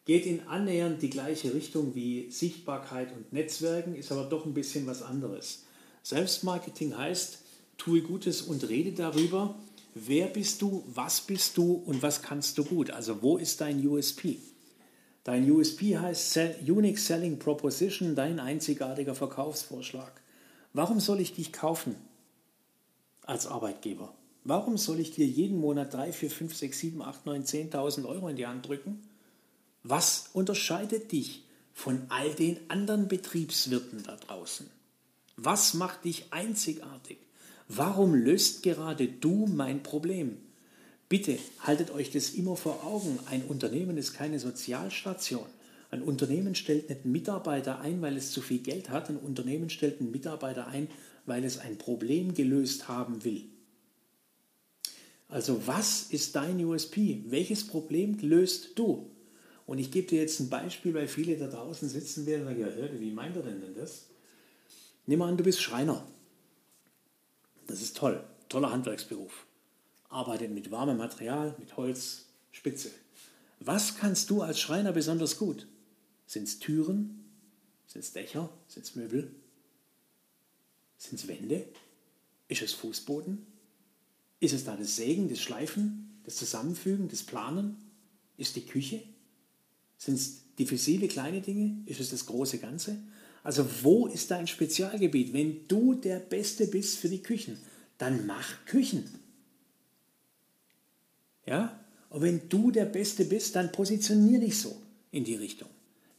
Geht 0.05 0.25
in 0.25 0.47
annähernd 0.47 1.01
die 1.01 1.09
gleiche 1.09 1.53
Richtung 1.53 1.95
wie 1.95 2.31
Sichtbarkeit 2.31 3.13
und 3.15 3.31
Netzwerken, 3.31 3.95
ist 3.95 4.11
aber 4.11 4.25
doch 4.25 4.45
ein 4.45 4.53
bisschen 4.53 4.87
was 4.87 5.03
anderes. 5.03 5.63
Selbstmarketing 6.03 6.97
heißt, 6.97 7.39
tue 7.77 8.01
Gutes 8.01 8.41
und 8.41 8.67
rede 8.69 8.91
darüber, 8.91 9.55
wer 10.05 10.27
bist 10.27 10.61
du, 10.61 10.83
was 10.87 11.21
bist 11.21 11.57
du 11.57 11.73
und 11.73 12.01
was 12.01 12.21
kannst 12.21 12.57
du 12.57 12.63
gut. 12.63 12.91
Also 12.91 13.21
wo 13.21 13.37
ist 13.37 13.61
dein 13.61 13.85
USP? 13.85 14.39
Dein 15.23 15.49
USP 15.51 15.97
heißt 15.97 16.39
Unique 16.65 16.99
Selling 16.99 17.39
Proposition, 17.39 18.15
dein 18.15 18.39
einzigartiger 18.39 19.15
Verkaufsvorschlag. 19.15 20.21
Warum 20.73 20.99
soll 20.99 21.19
ich 21.19 21.33
dich 21.33 21.51
kaufen 21.51 21.95
als 23.23 23.47
Arbeitgeber? 23.47 24.13
Warum 24.43 24.77
soll 24.77 25.01
ich 25.01 25.11
dir 25.11 25.25
jeden 25.25 25.59
Monat 25.59 25.93
3, 25.93 26.13
4, 26.13 26.31
5, 26.31 26.55
6, 26.55 26.79
7, 26.79 27.01
8, 27.01 27.25
9, 27.25 27.43
10.000 27.43 28.05
Euro 28.05 28.29
in 28.29 28.37
die 28.37 28.47
Hand 28.47 28.67
drücken? 28.67 29.01
Was 29.83 30.29
unterscheidet 30.31 31.11
dich 31.11 31.43
von 31.73 32.05
all 32.09 32.33
den 32.33 32.57
anderen 32.69 33.09
Betriebswirten 33.09 34.03
da 34.03 34.15
draußen? 34.15 34.69
Was 35.35 35.73
macht 35.73 36.05
dich 36.05 36.31
einzigartig? 36.31 37.17
Warum 37.67 38.15
löst 38.15 38.63
gerade 38.63 39.07
du 39.07 39.45
mein 39.45 39.83
Problem? 39.83 40.37
Bitte 41.09 41.37
haltet 41.59 41.91
euch 41.91 42.11
das 42.11 42.31
immer 42.31 42.55
vor 42.55 42.83
Augen. 42.85 43.19
Ein 43.29 43.43
Unternehmen 43.43 43.97
ist 43.97 44.13
keine 44.13 44.39
Sozialstation. 44.39 45.45
Ein 45.89 46.01
Unternehmen 46.01 46.55
stellt 46.55 46.89
nicht 46.89 47.03
einen 47.03 47.13
Mitarbeiter 47.13 47.79
ein, 47.79 48.01
weil 48.01 48.17
es 48.17 48.31
zu 48.31 48.41
viel 48.41 48.59
Geld 48.59 48.89
hat. 48.89 49.09
Ein 49.09 49.17
Unternehmen 49.17 49.69
stellt 49.69 49.99
einen 49.99 50.11
Mitarbeiter 50.11 50.67
ein, 50.67 50.89
weil 51.25 51.43
es 51.43 51.59
ein 51.59 51.77
Problem 51.77 52.33
gelöst 52.33 52.87
haben 52.87 53.23
will. 53.23 53.45
Also 55.29 55.65
was 55.67 56.03
ist 56.09 56.35
dein 56.35 56.63
USP? 56.63 57.23
Welches 57.27 57.67
Problem 57.67 58.17
löst 58.21 58.71
du? 58.75 59.09
Und 59.65 59.79
ich 59.79 59.91
gebe 59.91 60.07
dir 60.07 60.21
jetzt 60.21 60.39
ein 60.39 60.49
Beispiel, 60.49 60.93
weil 60.93 61.07
viele 61.07 61.35
da 61.37 61.47
draußen 61.47 61.89
sitzen 61.89 62.25
werden 62.25 62.47
und 62.47 62.57
sagen, 62.57 62.61
ja, 62.61 62.99
wie 62.99 63.11
meint 63.11 63.35
er 63.35 63.43
denn, 63.43 63.59
denn 63.59 63.75
das? 63.75 64.05
Nimm 65.05 65.21
an, 65.21 65.35
du 65.35 65.43
bist 65.43 65.61
Schreiner. 65.61 66.05
Das 67.67 67.81
ist 67.81 67.97
toll, 67.97 68.23
toller 68.49 68.71
Handwerksberuf. 68.71 69.45
Arbeitet 70.09 70.51
mit 70.51 70.71
warmem 70.71 70.97
Material, 70.97 71.55
mit 71.59 71.75
Holz, 71.75 72.25
Spitze. 72.51 72.91
Was 73.59 73.97
kannst 73.97 74.29
du 74.29 74.41
als 74.41 74.59
Schreiner 74.59 74.93
besonders 74.93 75.37
gut? 75.37 75.67
Sind 76.25 76.43
es 76.47 76.59
Türen? 76.59 77.25
Sind 77.87 78.01
es 78.01 78.13
Dächer? 78.13 78.49
Sind 78.67 78.85
es 78.85 78.95
Möbel? 78.95 79.35
Sind 80.97 81.19
es 81.19 81.27
Wände? 81.27 81.67
Ist 82.47 82.61
es 82.61 82.73
Fußboden? 82.73 83.45
Ist 84.39 84.53
es 84.53 84.63
da 84.63 84.75
das 84.75 84.95
Sägen, 84.95 85.29
das 85.29 85.41
Schleifen, 85.41 86.21
das 86.23 86.37
Zusammenfügen, 86.37 87.09
das 87.09 87.23
Planen? 87.23 87.77
Ist 88.37 88.55
die 88.55 88.65
Küche? 88.65 89.03
Sind 89.97 90.15
es 90.15 90.53
diffizile 90.55 91.07
kleine 91.07 91.41
Dinge? 91.41 91.81
Ist 91.85 91.99
es 91.99 92.11
das 92.11 92.25
große 92.27 92.59
Ganze? 92.59 92.97
Also 93.43 93.65
wo 93.83 94.07
ist 94.07 94.31
dein 94.31 94.47
Spezialgebiet? 94.47 95.33
Wenn 95.33 95.67
du 95.67 95.93
der 95.93 96.19
Beste 96.19 96.67
bist 96.67 96.97
für 96.97 97.09
die 97.09 97.23
Küchen, 97.23 97.57
dann 97.97 98.25
mach 98.25 98.65
Küchen. 98.65 99.09
Ja? 101.45 101.79
Und 102.09 102.21
wenn 102.21 102.49
du 102.49 102.71
der 102.71 102.85
Beste 102.85 103.25
bist, 103.25 103.55
dann 103.55 103.71
positionier 103.71 104.39
dich 104.39 104.59
so 104.59 104.81
in 105.11 105.23
die 105.23 105.35
Richtung. 105.35 105.69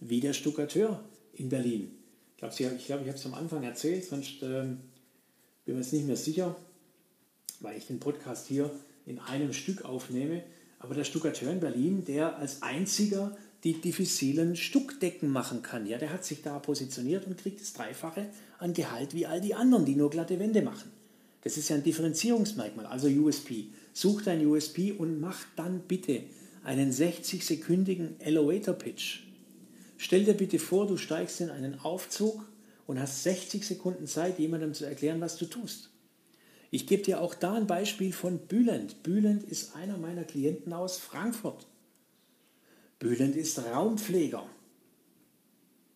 Wie 0.01 0.21
der 0.21 0.33
Stuckateur 0.33 1.05
in 1.35 1.49
Berlin. 1.49 1.91
Ich 2.33 2.39
glaube, 2.39 2.55
ich, 2.55 2.87
glaub, 2.87 3.01
ich 3.03 3.09
habe 3.09 3.19
es 3.19 3.27
am 3.27 3.35
Anfang 3.35 3.63
erzählt, 3.63 4.05
sonst 4.05 4.43
ähm, 4.43 4.79
bin 5.65 5.77
mir 5.79 5.85
nicht 5.85 6.07
mehr 6.07 6.17
sicher, 6.17 6.57
weil 7.61 7.77
ich 7.77 7.87
den 7.87 8.01
Podcast 8.01 8.47
hier 8.47 8.71
in 9.07 9.19
einem 9.19 9.53
Stück 9.53 9.85
aufnehme. 9.85 10.43
Aber 10.79 10.95
der 10.95 11.05
Stuckateur 11.05 11.51
in 11.51 11.61
Berlin, 11.61 12.05
der 12.05 12.37
als 12.37 12.63
einziger 12.63 13.37
die 13.65 13.81
diffizilen 13.81 14.55
Stuckdecken 14.57 15.31
machen 15.31 15.63
kann, 15.63 15.87
ja, 15.87 15.99
der 15.99 16.13
hat 16.13 16.25
sich 16.25 16.43
da 16.43 16.59
positioniert 16.59 17.27
und 17.27 17.39
kriegt 17.39 17.61
das 17.61 17.73
Dreifache 17.73 18.27
an 18.59 18.73
Gehalt 18.73 19.15
wie 19.15 19.27
all 19.27 19.41
die 19.41 19.55
anderen, 19.55 19.85
die 19.85 19.97
nur 19.97 20.11
glatte 20.11 20.39
Wände 20.39 20.63
machen. 20.63 20.91
Das 21.43 21.57
ist 21.57 21.69
ja 21.69 21.77
ein 21.77 21.83
Differenzierungsmerkmal, 21.83 22.87
also 22.87 23.09
USP. 23.09 23.67
Such 23.93 24.23
dein 24.23 24.45
USP 24.47 24.93
und 24.93 25.21
mach 25.21 25.39
dann 25.57 25.81
bitte 25.81 26.23
einen 26.63 26.93
60-sekündigen 26.93 28.21
Elevator 28.21 28.75
Pitch. 28.75 29.21
Stell 29.97 30.25
dir 30.25 30.35
bitte 30.35 30.59
vor, 30.59 30.87
du 30.87 30.97
steigst 30.97 31.41
in 31.41 31.51
einen 31.51 31.81
Aufzug 31.81 32.45
und 32.87 33.01
hast 33.01 33.25
60 33.25 33.67
Sekunden 33.67 34.07
Zeit, 34.07 34.39
jemandem 34.39 34.75
zu 34.75 34.85
erklären, 34.85 35.21
was 35.21 35.37
du 35.37 35.47
tust. 35.47 35.91
Ich 36.71 36.87
gebe 36.87 37.03
dir 37.03 37.21
auch 37.21 37.35
da 37.35 37.55
ein 37.55 37.67
Beispiel 37.67 38.13
von 38.13 38.39
Bülent. 38.39 39.03
Bülent 39.03 39.43
ist 39.43 39.75
einer 39.75 39.97
meiner 39.97 40.25
Klienten 40.25 40.73
aus 40.73 40.99
Frankfurt. 40.99 41.67
Bülent 42.99 43.37
ist 43.37 43.59
Raumpfleger. 43.65 44.49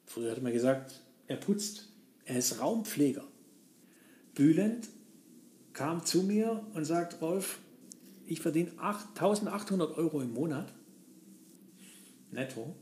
Früher 0.07 0.33
hat 0.33 0.43
man 0.43 0.53
gesagt, 0.53 1.03
er 1.27 1.37
putzt. 1.37 1.89
Er 2.25 2.39
ist 2.39 2.61
Raumpfleger. 2.61 3.25
Bülent 4.35 4.89
kam 5.73 6.05
zu 6.05 6.23
mir 6.23 6.65
und 6.75 6.85
sagt, 6.85 7.21
Rolf, 7.21 7.59
ich 8.27 8.41
verdiene 8.41 8.71
1800 8.79 9.97
Euro 9.97 10.21
im 10.21 10.33
Monat, 10.33 10.73
netto. 12.31 12.75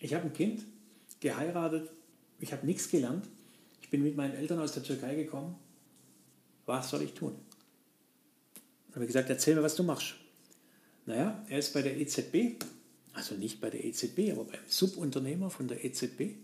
Ich 0.00 0.14
habe 0.14 0.24
ein 0.24 0.32
Kind, 0.32 0.64
geheiratet, 1.20 1.90
ich 2.38 2.52
habe 2.52 2.66
nichts 2.66 2.90
gelernt. 2.90 3.28
Ich 3.82 3.90
bin 3.90 4.02
mit 4.02 4.16
meinen 4.16 4.34
Eltern 4.34 4.58
aus 4.58 4.72
der 4.72 4.82
Türkei 4.82 5.14
gekommen. 5.14 5.56
Was 6.66 6.90
soll 6.90 7.02
ich 7.02 7.12
tun? 7.12 7.34
Dann 8.86 8.96
habe 8.96 9.04
ich 9.04 9.08
gesagt, 9.08 9.30
erzähl 9.30 9.54
mir, 9.54 9.62
was 9.62 9.76
du 9.76 9.82
machst. 9.82 10.14
Naja, 11.06 11.44
er 11.48 11.58
ist 11.58 11.72
bei 11.72 11.82
der 11.82 11.98
EZB, 11.98 12.62
also 13.12 13.34
nicht 13.34 13.60
bei 13.60 13.70
der 13.70 13.84
EZB, 13.84 14.32
aber 14.32 14.44
beim 14.44 14.60
Subunternehmer 14.68 15.50
von 15.50 15.68
der 15.68 15.84
EZB 15.84 16.36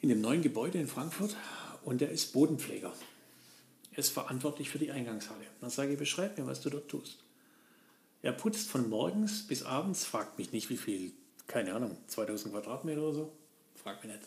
in 0.00 0.10
dem 0.10 0.20
neuen 0.20 0.42
Gebäude 0.42 0.78
in 0.78 0.86
Frankfurt 0.86 1.34
und 1.82 2.02
er 2.02 2.10
ist 2.10 2.34
Bodenpfleger. 2.34 2.92
Er 3.92 3.98
ist 3.98 4.10
verantwortlich 4.10 4.68
für 4.68 4.78
die 4.78 4.90
Eingangshalle. 4.90 5.46
Dann 5.60 5.70
sage 5.70 5.92
ich, 5.92 5.98
beschreib 5.98 6.36
mir, 6.36 6.46
was 6.46 6.60
du 6.60 6.68
dort 6.68 6.88
tust. 6.88 7.24
Er 8.20 8.32
putzt 8.32 8.68
von 8.68 8.90
morgens 8.90 9.46
bis 9.46 9.62
abends, 9.62 10.04
fragt 10.04 10.38
mich 10.38 10.52
nicht, 10.52 10.68
wie 10.68 10.76
viel, 10.76 11.12
keine 11.46 11.74
Ahnung, 11.74 11.96
2000 12.08 12.52
Quadratmeter 12.52 13.00
oder 13.02 13.14
so, 13.14 13.32
fragt 13.74 14.04
mich 14.04 14.12
nicht, 14.12 14.26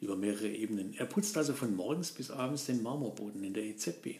über 0.00 0.16
mehrere 0.16 0.48
Ebenen. 0.48 0.92
Er 0.94 1.06
putzt 1.06 1.36
also 1.38 1.54
von 1.54 1.74
morgens 1.74 2.12
bis 2.12 2.30
abends 2.30 2.66
den 2.66 2.82
Marmorboden 2.82 3.42
in 3.42 3.54
der 3.54 3.64
EZB. 3.64 4.18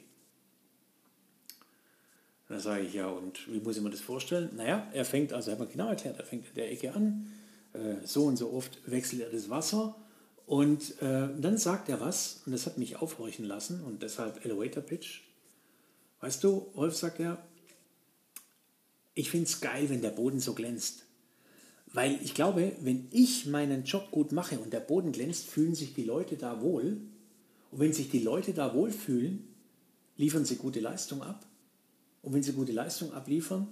Dann 2.55 2.63
sage 2.63 2.85
ich, 2.85 2.95
ja, 2.95 3.09
und 3.09 3.53
wie 3.53 3.59
muss 3.59 3.77
ich 3.77 3.83
mir 3.83 3.91
das 3.91 4.01
vorstellen? 4.01 4.49
Naja, 4.55 4.87
er 4.93 5.05
fängt, 5.05 5.33
also 5.33 5.51
hat 5.51 5.59
man 5.59 5.69
genau 5.69 5.89
erklärt, 5.89 6.21
er 6.21 6.25
fängt 6.25 6.47
in 6.47 6.55
der 6.55 6.71
Ecke 6.71 6.95
an, 6.95 7.27
äh, 7.73 7.97
so 8.07 8.27
und 8.27 8.37
so 8.37 8.53
oft 8.53 8.79
wechselt 8.89 9.23
er 9.23 9.31
das 9.31 9.51
Wasser 9.51 9.97
und 10.47 11.03
äh, 11.03 11.31
dann 11.37 11.59
sagt 11.59 11.89
er 11.89 12.01
was, 12.01 12.43
und 12.47 12.53
das 12.53 12.67
hat 12.67 12.79
mich 12.79 12.95
aufhorchen 12.95 13.45
lassen, 13.45 13.83
und 13.83 14.05
deshalb 14.05 14.45
Elevator 14.45 14.85
Pitch. 14.85 15.23
Weißt 16.21 16.45
du, 16.45 16.71
Rolf 16.77 16.95
sagt 16.95 17.19
er, 17.19 17.45
ich 19.15 19.33
finde 19.33 19.47
es 19.47 19.61
geil, 19.61 19.91
wenn 19.91 20.01
der 20.01 20.11
Boden 20.11 20.39
so 20.39 20.55
glänzt. 20.55 21.07
Weil 21.93 22.21
ich 22.23 22.35
glaube, 22.35 22.77
wenn 22.83 23.09
ich 23.11 23.47
meinen 23.47 23.83
Job 23.83 24.13
gut 24.13 24.31
mache 24.31 24.61
und 24.61 24.73
der 24.73 24.79
Boden 24.79 25.11
glänzt, 25.11 25.49
fühlen 25.49 25.75
sich 25.75 25.93
die 25.93 26.05
Leute 26.05 26.37
da 26.37 26.61
wohl. 26.61 27.01
Und 27.73 27.81
wenn 27.81 27.93
sich 27.93 28.11
die 28.11 28.23
Leute 28.23 28.55
da 28.55 28.75
wohl 28.75 28.93
fühlen, 28.93 29.43
liefern 30.17 30.45
sie 30.45 30.55
gute 30.55 30.79
Leistung 30.79 31.21
ab. 31.21 31.45
Und 32.25 32.33
wenn 32.33 32.43
sie 32.43 32.53
gute 32.53 32.73
Leistung 32.73 33.13
abliefern, 33.13 33.69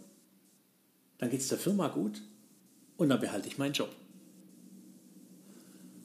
dann 1.18 1.30
geht 1.30 1.40
es 1.40 1.48
der 1.48 1.58
Firma 1.58 1.88
gut 1.88 2.22
und 2.98 3.08
dann 3.08 3.20
behalte 3.20 3.48
ich 3.48 3.56
meinen 3.56 3.72
Job. 3.72 3.88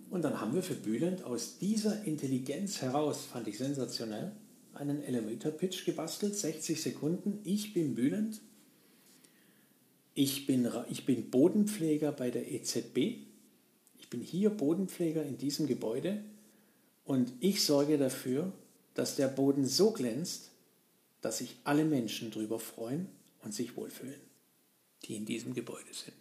Und 0.10 0.22
dann 0.22 0.40
haben 0.40 0.56
wir 0.56 0.64
für 0.64 0.76
Bülent 0.76 1.24
aus 1.24 1.58
dieser 1.58 2.06
Intelligenz 2.06 2.82
heraus, 2.82 3.26
fand 3.26 3.48
ich 3.50 3.58
sensationell, 3.58 4.32
einen 4.74 5.04
Elevator 5.04 5.52
Pitch 5.52 5.86
gebastelt, 5.86 6.36
60 6.36 6.82
Sekunden. 6.82 7.40
Ich 7.44 7.74
bin 7.74 7.96
Bülent. 7.96 8.40
Ich 10.14 10.48
bin, 10.48 10.70
ich 10.90 11.06
bin 11.06 11.30
Bodenpfleger 11.30 12.12
bei 12.14 12.32
der 12.32 12.50
EZB. 12.50 13.18
Ich 14.00 14.10
bin 14.10 14.22
hier 14.22 14.52
Bodenpfleger 14.52 15.24
in 15.26 15.38
diesem 15.38 15.68
Gebäude 15.68 16.24
und 17.04 17.34
ich 17.42 17.64
sorge 17.64 17.98
dafür, 17.98 18.54
dass 18.94 19.16
der 19.18 19.28
Boden 19.28 19.66
so 19.66 19.92
glänzt, 19.92 20.52
dass 21.22 21.40
sich 21.40 21.56
alle 21.64 21.86
Menschen 21.86 22.32
darüber 22.32 22.60
freuen 22.60 23.08
und 23.44 23.54
sich 23.54 23.76
wohlfühlen, 23.76 24.20
die 25.06 25.16
in 25.16 25.26
diesem 25.26 25.54
Gebäude 25.54 25.94
sind. 25.94 26.16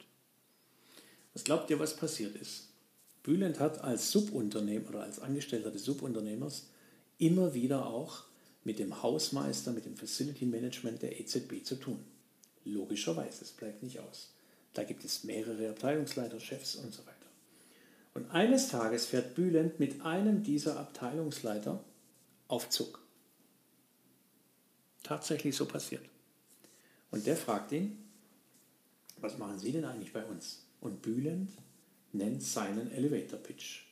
Was 1.32 1.44
glaubt 1.44 1.70
ihr, 1.70 1.78
was 1.78 1.96
passiert 1.96 2.34
ist? 2.36 2.68
Bülent 3.22 3.58
hat 3.58 3.80
als 3.80 4.10
Subunternehmer 4.10 4.88
oder 4.88 5.02
als 5.02 5.18
Angestellter 5.18 5.70
des 5.70 5.84
Subunternehmers 5.84 6.68
immer 7.18 7.54
wieder 7.54 7.86
auch 7.86 8.24
mit 8.64 8.78
dem 8.78 9.02
Hausmeister, 9.02 9.72
mit 9.72 9.84
dem 9.84 9.96
Facility 9.96 10.46
Management 10.46 11.02
der 11.02 11.20
EZB 11.20 11.64
zu 11.64 11.76
tun. 11.76 11.98
Logischerweise, 12.64 13.44
es 13.44 13.52
bleibt 13.52 13.82
nicht 13.82 14.00
aus. 14.00 14.32
Da 14.74 14.84
gibt 14.84 15.04
es 15.04 15.24
mehrere 15.24 15.70
Abteilungsleiter, 15.70 16.40
Chefs 16.40 16.76
und 16.76 16.92
so 16.92 17.02
weiter. 17.02 17.12
Und 18.14 18.30
eines 18.30 18.68
Tages 18.68 19.06
fährt 19.06 19.34
Bülent 19.34 19.78
mit 19.78 20.02
einem 20.02 20.42
dieser 20.42 20.78
Abteilungsleiter 20.78 21.84
auf 22.48 22.70
Zug. 22.70 23.05
Tatsächlich 25.06 25.54
so 25.54 25.66
passiert. 25.66 26.02
Und 27.12 27.28
der 27.28 27.36
fragt 27.36 27.70
ihn, 27.70 27.96
was 29.20 29.38
machen 29.38 29.56
Sie 29.56 29.70
denn 29.70 29.84
eigentlich 29.84 30.12
bei 30.12 30.24
uns? 30.24 30.64
Und 30.80 31.00
Bülent 31.00 31.48
nennt 32.12 32.42
seinen 32.42 32.90
Elevator 32.90 33.38
Pitch. 33.38 33.82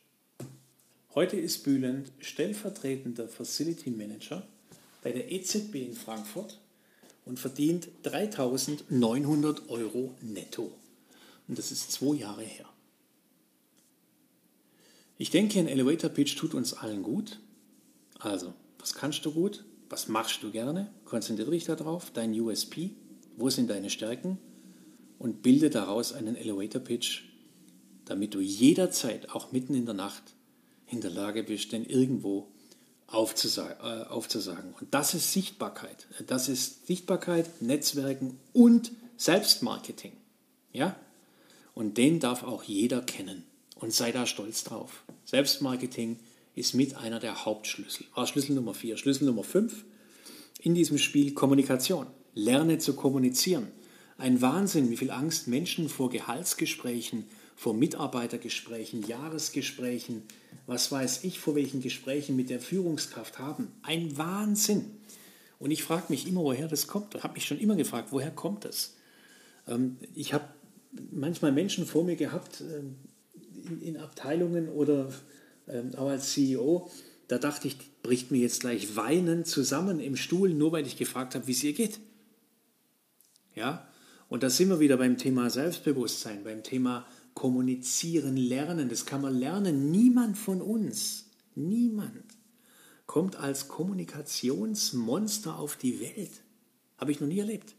Heute 1.15 1.37
ist 1.37 1.63
Bülent 1.63 2.11
stellvertretender 2.19 3.29
Facility 3.29 3.91
Manager 3.91 4.45
bei 5.05 5.13
der 5.13 5.31
EZB 5.31 5.77
in 5.77 5.95
Frankfurt 5.95 6.59
und 7.27 7.39
verdient 7.39 7.87
3.900 8.03 9.69
Euro 9.69 10.17
netto. 10.21 10.77
Und 11.47 11.61
das 11.61 11.71
ist 11.71 11.93
zwei 11.93 12.17
Jahre 12.17 12.43
her. 12.43 12.69
Ich 15.17 15.31
denke, 15.31 15.61
ein 15.61 15.69
Elevator 15.69 16.11
Pitch 16.11 16.37
tut 16.37 16.55
uns 16.55 16.75
allen 16.75 17.05
gut. 17.05 17.39
Also, 18.19 18.53
was 18.81 18.95
kannst 18.95 19.25
du 19.25 19.31
gut? 19.31 19.65
Was 19.95 20.09
machst 20.09 20.43
du 20.43 20.51
gerne? 20.51 20.91
Konzentriere 21.05 21.53
dich 21.53 21.67
darauf, 21.67 22.11
dein 22.11 22.33
USP. 22.33 22.91
Wo 23.37 23.49
sind 23.49 23.71
deine 23.71 23.91
Stärken? 23.91 24.39
Und 25.21 25.41
bilde 25.41 25.71
daraus 25.71 26.13
einen 26.13 26.35
Elevator 26.35 26.81
Pitch, 26.81 27.23
damit 28.05 28.35
du 28.35 28.41
jederzeit, 28.41 29.31
auch 29.31 29.53
mitten 29.53 29.73
in 29.73 29.85
der 29.85 29.95
Nacht, 29.95 30.25
in 30.89 31.01
der 31.01 31.13
Lage 31.13 31.45
bist, 31.45 31.71
denn 31.71 31.85
irgendwo 31.85 32.49
aufzusagen, 33.07 33.77
äh, 33.85 34.07
aufzusagen. 34.07 34.75
Und 34.81 34.93
das 34.93 35.15
ist 35.15 35.33
Sichtbarkeit. 35.33 36.09
Das 36.27 36.49
ist 36.49 36.89
Sichtbarkeit, 36.89 37.63
Netzwerken 37.63 38.41
und 38.53 38.91
Selbstmarketing. 39.17 40.15
Ja? 40.73 40.97
Und 41.73 41.99
den 41.99 42.19
darf 42.19 42.43
auch 42.43 42.65
jeder 42.65 43.01
kennen. 43.01 43.45
Und 43.77 43.93
sei 43.93 44.11
da 44.11 44.27
stolz 44.27 44.65
drauf. 44.65 45.05
Selbstmarketing 45.25 46.19
ist 46.55 46.75
mit 46.75 46.97
einer 46.97 47.21
der 47.21 47.45
Hauptschlüssel. 47.45 48.07
War 48.15 48.27
Schlüssel 48.27 48.55
Nummer 48.55 48.75
4. 48.75 48.97
Schlüssel 48.97 49.25
Nummer 49.25 49.45
5 49.45 49.85
in 50.61 50.75
diesem 50.75 50.99
Spiel 50.99 51.35
Kommunikation. 51.35 52.07
Lerne 52.35 52.79
zu 52.79 52.95
kommunizieren. 52.95 53.69
Ein 54.17 54.41
Wahnsinn, 54.41 54.91
wie 54.91 54.97
viel 54.97 55.11
Angst 55.11 55.49
Menschen 55.49 55.89
vor 55.89 56.11
Gehaltsgesprächen, 56.11 57.25
vor 57.57 57.75
Mitarbeitergesprächen, 57.75 59.07
Jahresgesprächen, 59.07 60.23
was 60.67 60.91
weiß 60.91 61.25
ich, 61.25 61.39
vor 61.39 61.55
welchen 61.55 61.81
Gesprächen 61.81 62.37
mit 62.37 62.51
der 62.51 62.61
Führungskraft 62.61 63.39
haben. 63.39 63.73
Ein 63.83 64.17
Wahnsinn. 64.17 64.91
Und 65.59 65.71
ich 65.71 65.83
frage 65.83 66.07
mich 66.09 66.27
immer, 66.29 66.43
woher 66.43 66.69
das 66.69 66.87
kommt. 66.87 67.15
Ich 67.15 67.23
habe 67.23 67.35
mich 67.35 67.47
schon 67.47 67.59
immer 67.59 67.77
gefragt, 67.77 68.09
woher 68.11 68.31
kommt 68.31 68.65
das? 68.65 68.95
Ähm, 69.69 69.97
ich 70.15 70.35
habe 70.35 70.45
manchmal 71.11 71.53
Menschen 71.53 71.87
vor 71.87 72.05
mir 72.05 72.17
gehabt 72.17 72.61
ähm, 72.61 72.97
in 73.81 73.97
Abteilungen 73.97 74.69
oder 74.69 75.13
auch 75.97 76.09
als 76.09 76.33
CEO, 76.33 76.91
da 77.29 77.39
dachte 77.39 77.69
ich, 77.69 77.77
bricht 78.03 78.31
mir 78.31 78.39
jetzt 78.39 78.61
gleich 78.61 78.97
weinend 78.97 79.47
zusammen 79.47 80.01
im 80.01 80.17
Stuhl, 80.17 80.53
nur 80.53 80.73
weil 80.73 80.87
ich 80.87 80.97
gefragt 80.97 81.35
habe, 81.35 81.47
wie 81.47 81.53
es 81.53 81.65
ihr 81.65 81.73
geht. 81.73 82.01
Ja, 83.55 83.89
und 84.29 84.43
da 84.43 84.51
sind 84.51 84.69
wir 84.69 84.81
wieder 84.81 84.97
beim 84.97 85.17
Thema 85.17 85.49
Selbstbewusstsein, 85.49 86.45
beim 86.45 86.63
Thema 86.63 87.07
kommunizieren, 87.35 88.37
lernen. 88.37 88.89
Das 88.89 89.07
kann 89.07 89.23
man 89.23 89.39
lernen. 89.39 89.91
Niemand 89.91 90.37
von 90.37 90.61
uns, 90.61 91.27
niemand 91.55 92.25
kommt 93.07 93.37
als 93.37 93.69
Kommunikationsmonster 93.69 95.59
auf 95.59 95.77
die 95.77 96.01
Welt. 96.01 96.33
Habe 96.99 97.13
ich 97.13 97.21
noch 97.21 97.29
nie 97.29 97.39
erlebt. 97.39 97.75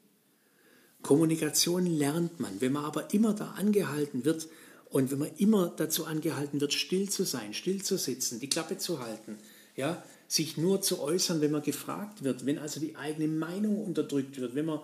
Kommunikation 1.02 1.86
lernt 1.86 2.40
man. 2.40 2.62
Wenn 2.62 2.74
man 2.74 2.86
aber 2.86 3.14
immer 3.14 3.34
da 3.34 3.52
angehalten 3.52 4.26
wird 4.26 4.48
und 4.90 5.12
wenn 5.12 5.20
man 5.20 5.36
immer 5.38 5.74
dazu 5.76 6.06
angehalten 6.06 6.62
wird, 6.62 6.74
still 6.74 7.10
zu 7.10 7.24
sein, 7.24 7.54
still 7.54 7.84
zu 7.84 7.98
sitzen, 7.98 8.40
die 8.40 8.50
Klappe 8.50 8.78
zu 8.78 9.00
halten, 9.00 9.38
ja, 9.76 10.04
sich 10.28 10.58
nur 10.58 10.82
zu 10.82 11.02
äußern, 11.02 11.42
wenn 11.42 11.52
man 11.52 11.62
gefragt 11.62 12.24
wird, 12.24 12.46
wenn 12.46 12.58
also 12.58 12.80
die 12.80 12.96
eigene 12.96 13.28
Meinung 13.28 13.84
unterdrückt 13.84 14.40
wird, 14.40 14.56
wenn 14.56 14.66
man, 14.66 14.80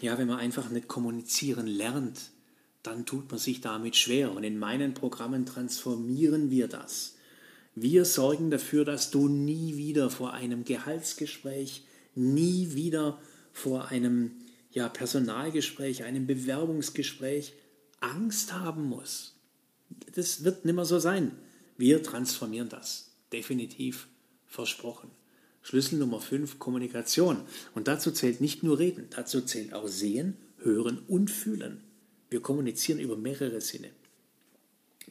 ja, 0.00 0.18
wenn 0.18 0.28
man 0.28 0.38
einfach 0.38 0.70
nicht 0.70 0.88
kommunizieren 0.88 1.66
lernt, 1.66 2.30
dann 2.82 3.06
tut 3.06 3.30
man 3.30 3.38
sich 3.38 3.60
damit 3.60 3.96
schwer. 3.96 4.32
Und 4.32 4.44
in 4.44 4.58
meinen 4.58 4.94
Programmen 4.94 5.46
transformieren 5.46 6.50
wir 6.50 6.68
das. 6.68 7.16
Wir 7.74 8.04
sorgen 8.04 8.50
dafür, 8.50 8.84
dass 8.84 9.10
du 9.10 9.28
nie 9.28 9.76
wieder 9.76 10.10
vor 10.10 10.32
einem 10.32 10.64
Gehaltsgespräch, 10.64 11.84
nie 12.14 12.74
wieder 12.74 13.20
vor 13.52 13.88
einem 13.88 14.32
ja, 14.70 14.88
Personalgespräch, 14.88 16.04
einem 16.04 16.26
Bewerbungsgespräch 16.26 17.52
Angst 18.00 18.52
haben 18.52 18.84
musst. 18.88 19.34
Das 20.14 20.44
wird 20.44 20.64
nicht 20.64 20.74
mehr 20.74 20.84
so 20.84 20.98
sein. 20.98 21.32
Wir 21.76 22.02
transformieren 22.02 22.68
das. 22.68 23.10
Definitiv 23.32 24.08
versprochen. 24.46 25.10
Schlüssel 25.62 25.98
Nummer 25.98 26.20
5, 26.20 26.58
Kommunikation. 26.58 27.42
Und 27.74 27.88
dazu 27.88 28.10
zählt 28.10 28.40
nicht 28.40 28.62
nur 28.62 28.78
Reden, 28.78 29.08
dazu 29.10 29.42
zählt 29.42 29.74
auch 29.74 29.88
Sehen, 29.88 30.36
Hören 30.58 30.98
und 31.08 31.30
Fühlen. 31.30 31.82
Wir 32.30 32.40
kommunizieren 32.40 33.00
über 33.00 33.16
mehrere 33.16 33.60
Sinne. 33.60 33.90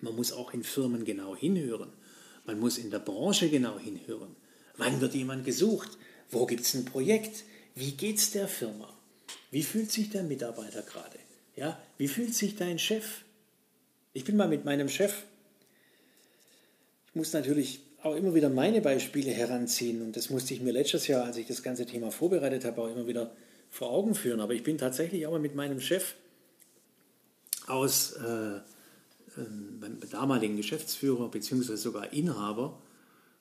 Man 0.01 0.15
muss 0.15 0.31
auch 0.31 0.53
in 0.53 0.63
Firmen 0.63 1.05
genau 1.05 1.35
hinhören. 1.35 1.89
Man 2.45 2.59
muss 2.59 2.77
in 2.77 2.91
der 2.91 2.99
Branche 2.99 3.49
genau 3.49 3.79
hinhören. 3.79 4.35
Wann 4.77 5.01
wird 5.01 5.15
jemand 5.15 5.45
gesucht? 5.45 5.97
Wo 6.29 6.45
gibt 6.45 6.61
es 6.61 6.73
ein 6.75 6.85
Projekt? 6.85 7.43
Wie 7.75 7.91
geht 7.91 8.17
es 8.17 8.31
der 8.31 8.47
Firma? 8.47 8.93
Wie 9.51 9.63
fühlt 9.63 9.91
sich 9.91 10.09
der 10.09 10.23
Mitarbeiter 10.23 10.81
gerade? 10.81 11.19
Ja, 11.57 11.77
wie 11.97 12.07
fühlt 12.07 12.35
sich 12.35 12.55
dein 12.55 12.77
Chef? 12.77 13.23
Ich 14.13 14.23
bin 14.23 14.37
mal 14.37 14.47
mit 14.47 14.63
meinem 14.63 14.87
Chef. 14.87 15.23
Ich 17.07 17.15
muss 17.15 17.33
natürlich 17.33 17.81
auch 18.03 18.15
immer 18.15 18.35
wieder 18.35 18.49
meine 18.49 18.79
Beispiele 18.79 19.31
heranziehen 19.31 20.03
und 20.03 20.15
das 20.15 20.29
musste 20.29 20.53
ich 20.53 20.61
mir 20.61 20.71
letztes 20.71 21.07
Jahr, 21.07 21.25
als 21.25 21.35
ich 21.37 21.47
das 21.47 21.63
ganze 21.63 21.87
Thema 21.87 22.11
vorbereitet 22.11 22.63
habe, 22.63 22.81
auch 22.81 22.89
immer 22.89 23.07
wieder 23.07 23.31
vor 23.71 23.89
Augen 23.89 24.13
führen. 24.13 24.39
Aber 24.39 24.53
ich 24.53 24.61
bin 24.61 24.77
tatsächlich 24.77 25.25
auch 25.25 25.31
mal 25.31 25.39
mit 25.39 25.55
meinem 25.55 25.81
Chef 25.81 26.13
aus 27.65 28.13
äh, 28.13 28.59
beim 29.35 29.99
damaligen 30.11 30.57
Geschäftsführer 30.57 31.29
bzw. 31.29 31.75
sogar 31.75 32.13
Inhaber, 32.13 32.79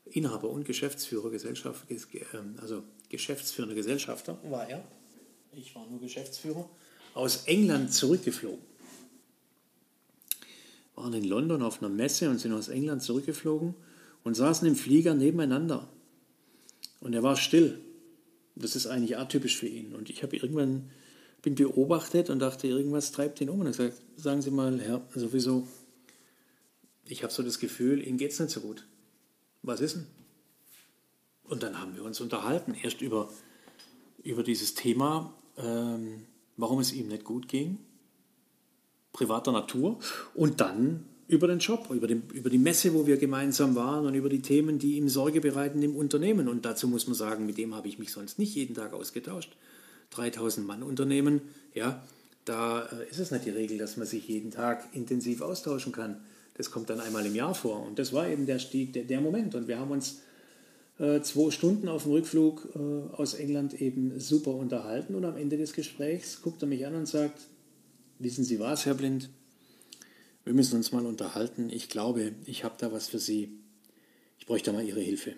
Inhaber 0.07 0.49
und 0.49 0.65
Geschäftsführer, 0.65 1.31
Gesellschaft, 1.31 1.85
ähm, 1.91 2.57
also 2.63 2.83
geschäftsführender 3.11 3.75
Gesellschafter 3.75 4.39
war 4.45 4.69
er, 4.69 4.83
ich 5.53 5.75
war 5.75 5.87
nur 5.87 6.01
Geschäftsführer, 6.01 6.69
aus 7.17 7.45
England 7.47 7.93
zurückgeflogen. 7.93 8.65
Waren 10.95 11.15
in 11.15 11.25
London 11.25 11.63
auf 11.63 11.83
einer 11.83 11.89
Messe 11.89 12.29
und 12.31 12.39
sind 12.39 12.53
aus 12.53 12.69
England 12.69 13.03
zurückgeflogen 13.03 13.75
und 14.23 14.35
saßen 14.35 14.69
im 14.69 14.77
Flieger 14.77 15.15
nebeneinander. 15.15 15.89
Und 17.01 17.15
er 17.15 17.23
war 17.23 17.37
still. 17.37 17.81
Das 18.55 18.77
ist 18.77 18.87
eigentlich 18.87 19.17
atypisch 19.19 19.57
für 19.57 19.67
ihn. 19.67 19.95
Und 19.95 20.11
ich 20.11 20.23
habe 20.23 20.37
irgendwann 20.37 20.91
bin 21.43 21.55
beobachtet 21.55 22.29
und 22.31 22.41
dachte, 22.41 22.67
irgendwas 22.67 23.13
treibt 23.13 23.41
ihn 23.41 23.51
um. 23.51 23.61
Und 23.61 23.67
er 23.67 23.73
sagt, 23.73 24.03
sagen 24.17 24.43
Sie 24.43 24.51
mal, 24.51 24.81
Herr, 24.81 25.07
sowieso, 25.15 25.67
ich 27.05 27.23
habe 27.23 27.33
so 27.33 27.43
das 27.43 27.59
Gefühl, 27.59 28.07
Ihnen 28.07 28.19
geht 28.19 28.33
es 28.33 28.41
nicht 28.41 28.51
so 28.51 28.61
gut. 28.61 28.87
Was 29.63 29.81
ist 29.81 29.97
denn? 29.97 30.07
Und 31.45 31.63
dann 31.63 31.81
haben 31.81 31.95
wir 31.95 32.03
uns 32.03 32.21
unterhalten, 32.21 32.75
erst 32.75 33.01
über, 33.01 33.31
über 34.25 34.43
dieses 34.43 34.75
Thema, 34.75 35.33
ähm, 35.57 36.27
warum 36.57 36.81
es 36.81 36.93
ihm 36.93 37.09
nicht 37.09 37.25
gut 37.25 37.49
ging, 37.49 37.79
privater 39.13 39.53
Natur, 39.53 39.99
und 40.35 40.61
dann 40.61 41.05
über 41.29 41.49
den 41.49 41.59
Job, 41.59 41.89
über, 41.91 42.07
den, 42.07 42.23
über 42.33 42.51
die 42.51 42.59
Messe, 42.59 42.95
wo 42.95 43.07
wir 43.07 43.17
gemeinsam 43.17 43.75
waren 43.75 44.07
und 44.07 44.15
über 44.15 44.29
die 44.29 44.43
Themen, 44.43 44.79
die 44.79 44.97
ihm 44.97 45.09
Sorge 45.09 45.41
bereiten 45.41 45.83
im 45.83 45.97
Unternehmen. 45.97 46.49
Und 46.49 46.65
dazu 46.65 46.87
muss 46.87 47.07
man 47.07 47.17
sagen, 47.17 47.47
mit 47.47 47.59
dem 47.59 47.75
habe 47.75 47.89
ich 47.89 47.99
mich 47.99 48.13
sonst 48.13 48.39
nicht 48.39 48.55
jeden 48.55 48.75
Tag 48.75 48.93
ausgetauscht. 48.93 49.57
3000 50.11 50.65
Mann 50.65 50.85
Unternehmen, 50.85 51.41
ja, 51.75 52.05
da 52.45 52.87
äh, 52.87 53.11
ist 53.11 53.19
es 53.19 53.33
nicht 53.33 53.45
die 53.45 53.51
Regel, 53.51 53.77
dass 53.77 53.97
man 53.97 54.07
sich 54.07 54.29
jeden 54.29 54.53
Tag 54.53 54.89
intensiv 54.93 55.43
austauschen 55.43 55.93
kann. 55.93 56.21
Das 56.55 56.71
kommt 56.71 56.89
dann 56.91 57.01
einmal 57.01 57.27
im 57.27 57.35
Jahr 57.35 57.55
vor. 57.55 57.85
Und 57.85 57.99
das 57.99 58.13
war 58.13 58.29
eben 58.29 58.47
der, 58.47 58.61
Stieg, 58.61 58.93
der, 58.93 59.03
der 59.03 59.21
Moment. 59.21 59.55
Und 59.57 59.67
wir 59.67 59.79
haben 59.79 59.91
uns 59.91 60.21
äh, 60.99 61.21
zwei 61.21 61.51
Stunden 61.51 61.89
auf 61.89 62.05
dem 62.05 62.13
Rückflug 62.13 62.69
äh, 62.75 63.15
aus 63.15 63.35
England 63.35 63.75
eben 63.81 64.19
super 64.19 64.55
unterhalten. 64.55 65.15
Und 65.15 65.25
am 65.25 65.37
Ende 65.37 65.57
des 65.57 65.73
Gesprächs 65.73 66.43
guckt 66.43 66.63
er 66.63 66.69
mich 66.69 66.87
an 66.87 66.95
und 66.95 67.07
sagt, 67.07 67.49
wissen 68.19 68.45
Sie 68.45 68.59
was, 68.59 68.87
Herr 68.87 68.95
Blind? 68.95 69.29
Wir 70.45 70.55
müssen 70.55 70.77
uns 70.77 70.93
mal 70.93 71.05
unterhalten. 71.05 71.71
Ich 71.71 71.89
glaube, 71.89 72.33
ich 72.45 72.65
habe 72.65 72.77
da 72.79 72.93
was 72.93 73.09
für 73.09 73.19
Sie. 73.19 73.51
Ich 74.39 74.47
bräuchte 74.47 74.73
mal 74.73 74.85
Ihre 74.85 75.01
Hilfe. 75.01 75.35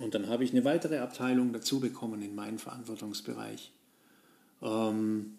Und 0.00 0.14
dann 0.14 0.28
habe 0.28 0.44
ich 0.44 0.52
eine 0.52 0.64
weitere 0.64 0.98
Abteilung 0.98 1.52
dazu 1.52 1.80
bekommen 1.80 2.22
in 2.22 2.34
meinen 2.34 2.58
Verantwortungsbereich. 2.58 3.72
Ähm, 4.62 5.38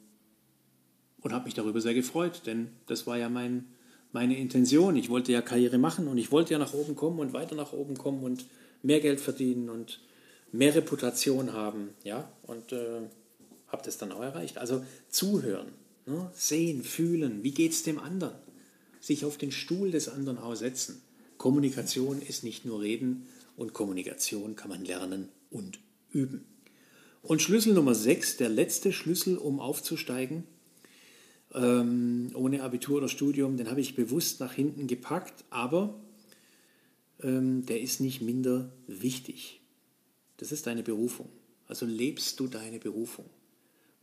und 1.22 1.34
habe 1.34 1.46
mich 1.46 1.54
darüber 1.54 1.80
sehr 1.80 1.94
gefreut, 1.94 2.44
denn 2.46 2.70
das 2.86 3.08
war 3.08 3.18
ja 3.18 3.30
mein, 3.30 3.66
meine 4.12 4.38
Intention. 4.38 4.96
Ich 4.96 5.10
wollte 5.10 5.32
ja 5.32 5.42
Karriere 5.42 5.78
machen 5.78 6.08
und 6.08 6.18
ich 6.18 6.32
wollte 6.32 6.54
ja 6.54 6.60
nach 6.60 6.74
oben 6.74 6.96
kommen 6.96 7.20
und 7.20 7.34
weiter 7.34 7.56
nach 7.56 7.74
oben 7.74 7.98
kommen 7.98 8.24
und 8.24 8.46
mehr 8.84 9.00
Geld 9.00 9.19
verdienen 9.19 9.69
und 9.69 10.00
mehr 10.52 10.76
Reputation 10.76 11.54
haben. 11.54 11.89
Ja, 12.04 12.32
und 12.43 12.72
äh, 12.72 13.02
habe 13.67 13.82
das 13.84 13.98
dann 13.98 14.12
auch 14.12 14.22
erreicht. 14.22 14.60
Also 14.60 14.86
zuhören, 15.10 15.69
ne? 16.06 16.30
sehen, 16.36 16.84
fühlen, 16.84 17.43
wie 17.43 17.52
geht 17.52 17.72
es 17.72 17.82
dem 17.82 17.98
anderen? 17.98 18.36
Sich 19.02 19.26
auf 19.26 19.38
den 19.38 19.52
Stuhl 19.52 19.89
des 19.89 20.08
anderen 20.08 20.38
aussetzen. 20.38 21.02
Kommunikation 21.38 22.22
ist 22.22 22.43
nicht 22.43 22.63
nur 22.63 22.82
Reden, 22.82 23.26
und 23.56 23.74
Kommunikation 23.74 24.56
kann 24.56 24.69
man 24.69 24.86
lernen 24.86 25.30
und 25.50 25.80
üben. 26.12 26.46
Und 27.22 27.41
Schlüssel 27.41 27.74
Nummer 27.74 27.96
6, 27.96 28.38
der 28.38 28.50
letzte 28.50 28.91
Schlüssel, 28.91 29.38
um 29.38 29.60
aufzusteigen, 29.60 30.43
ähm, 31.54 32.32
ohne 32.34 32.63
Abitur 32.63 32.98
oder 32.98 33.08
Studium, 33.08 33.58
den 33.58 33.69
habe 33.69 33.82
ich 33.82 33.96
bewusst 33.96 34.39
nach 34.39 34.54
hinten 34.54 34.88
gepackt, 34.88 35.46
aber 35.50 35.93
der 37.24 37.80
ist 37.80 38.02
nicht 38.02 38.22
minder 38.22 38.74
wichtig. 38.88 39.62
Das 40.38 40.52
ist 40.52 40.68
deine 40.68 40.84
Berufung. 40.84 41.30
Also 41.68 41.86
lebst 41.86 42.40
du 42.40 42.48
deine 42.48 42.80
Berufung. 42.80 43.30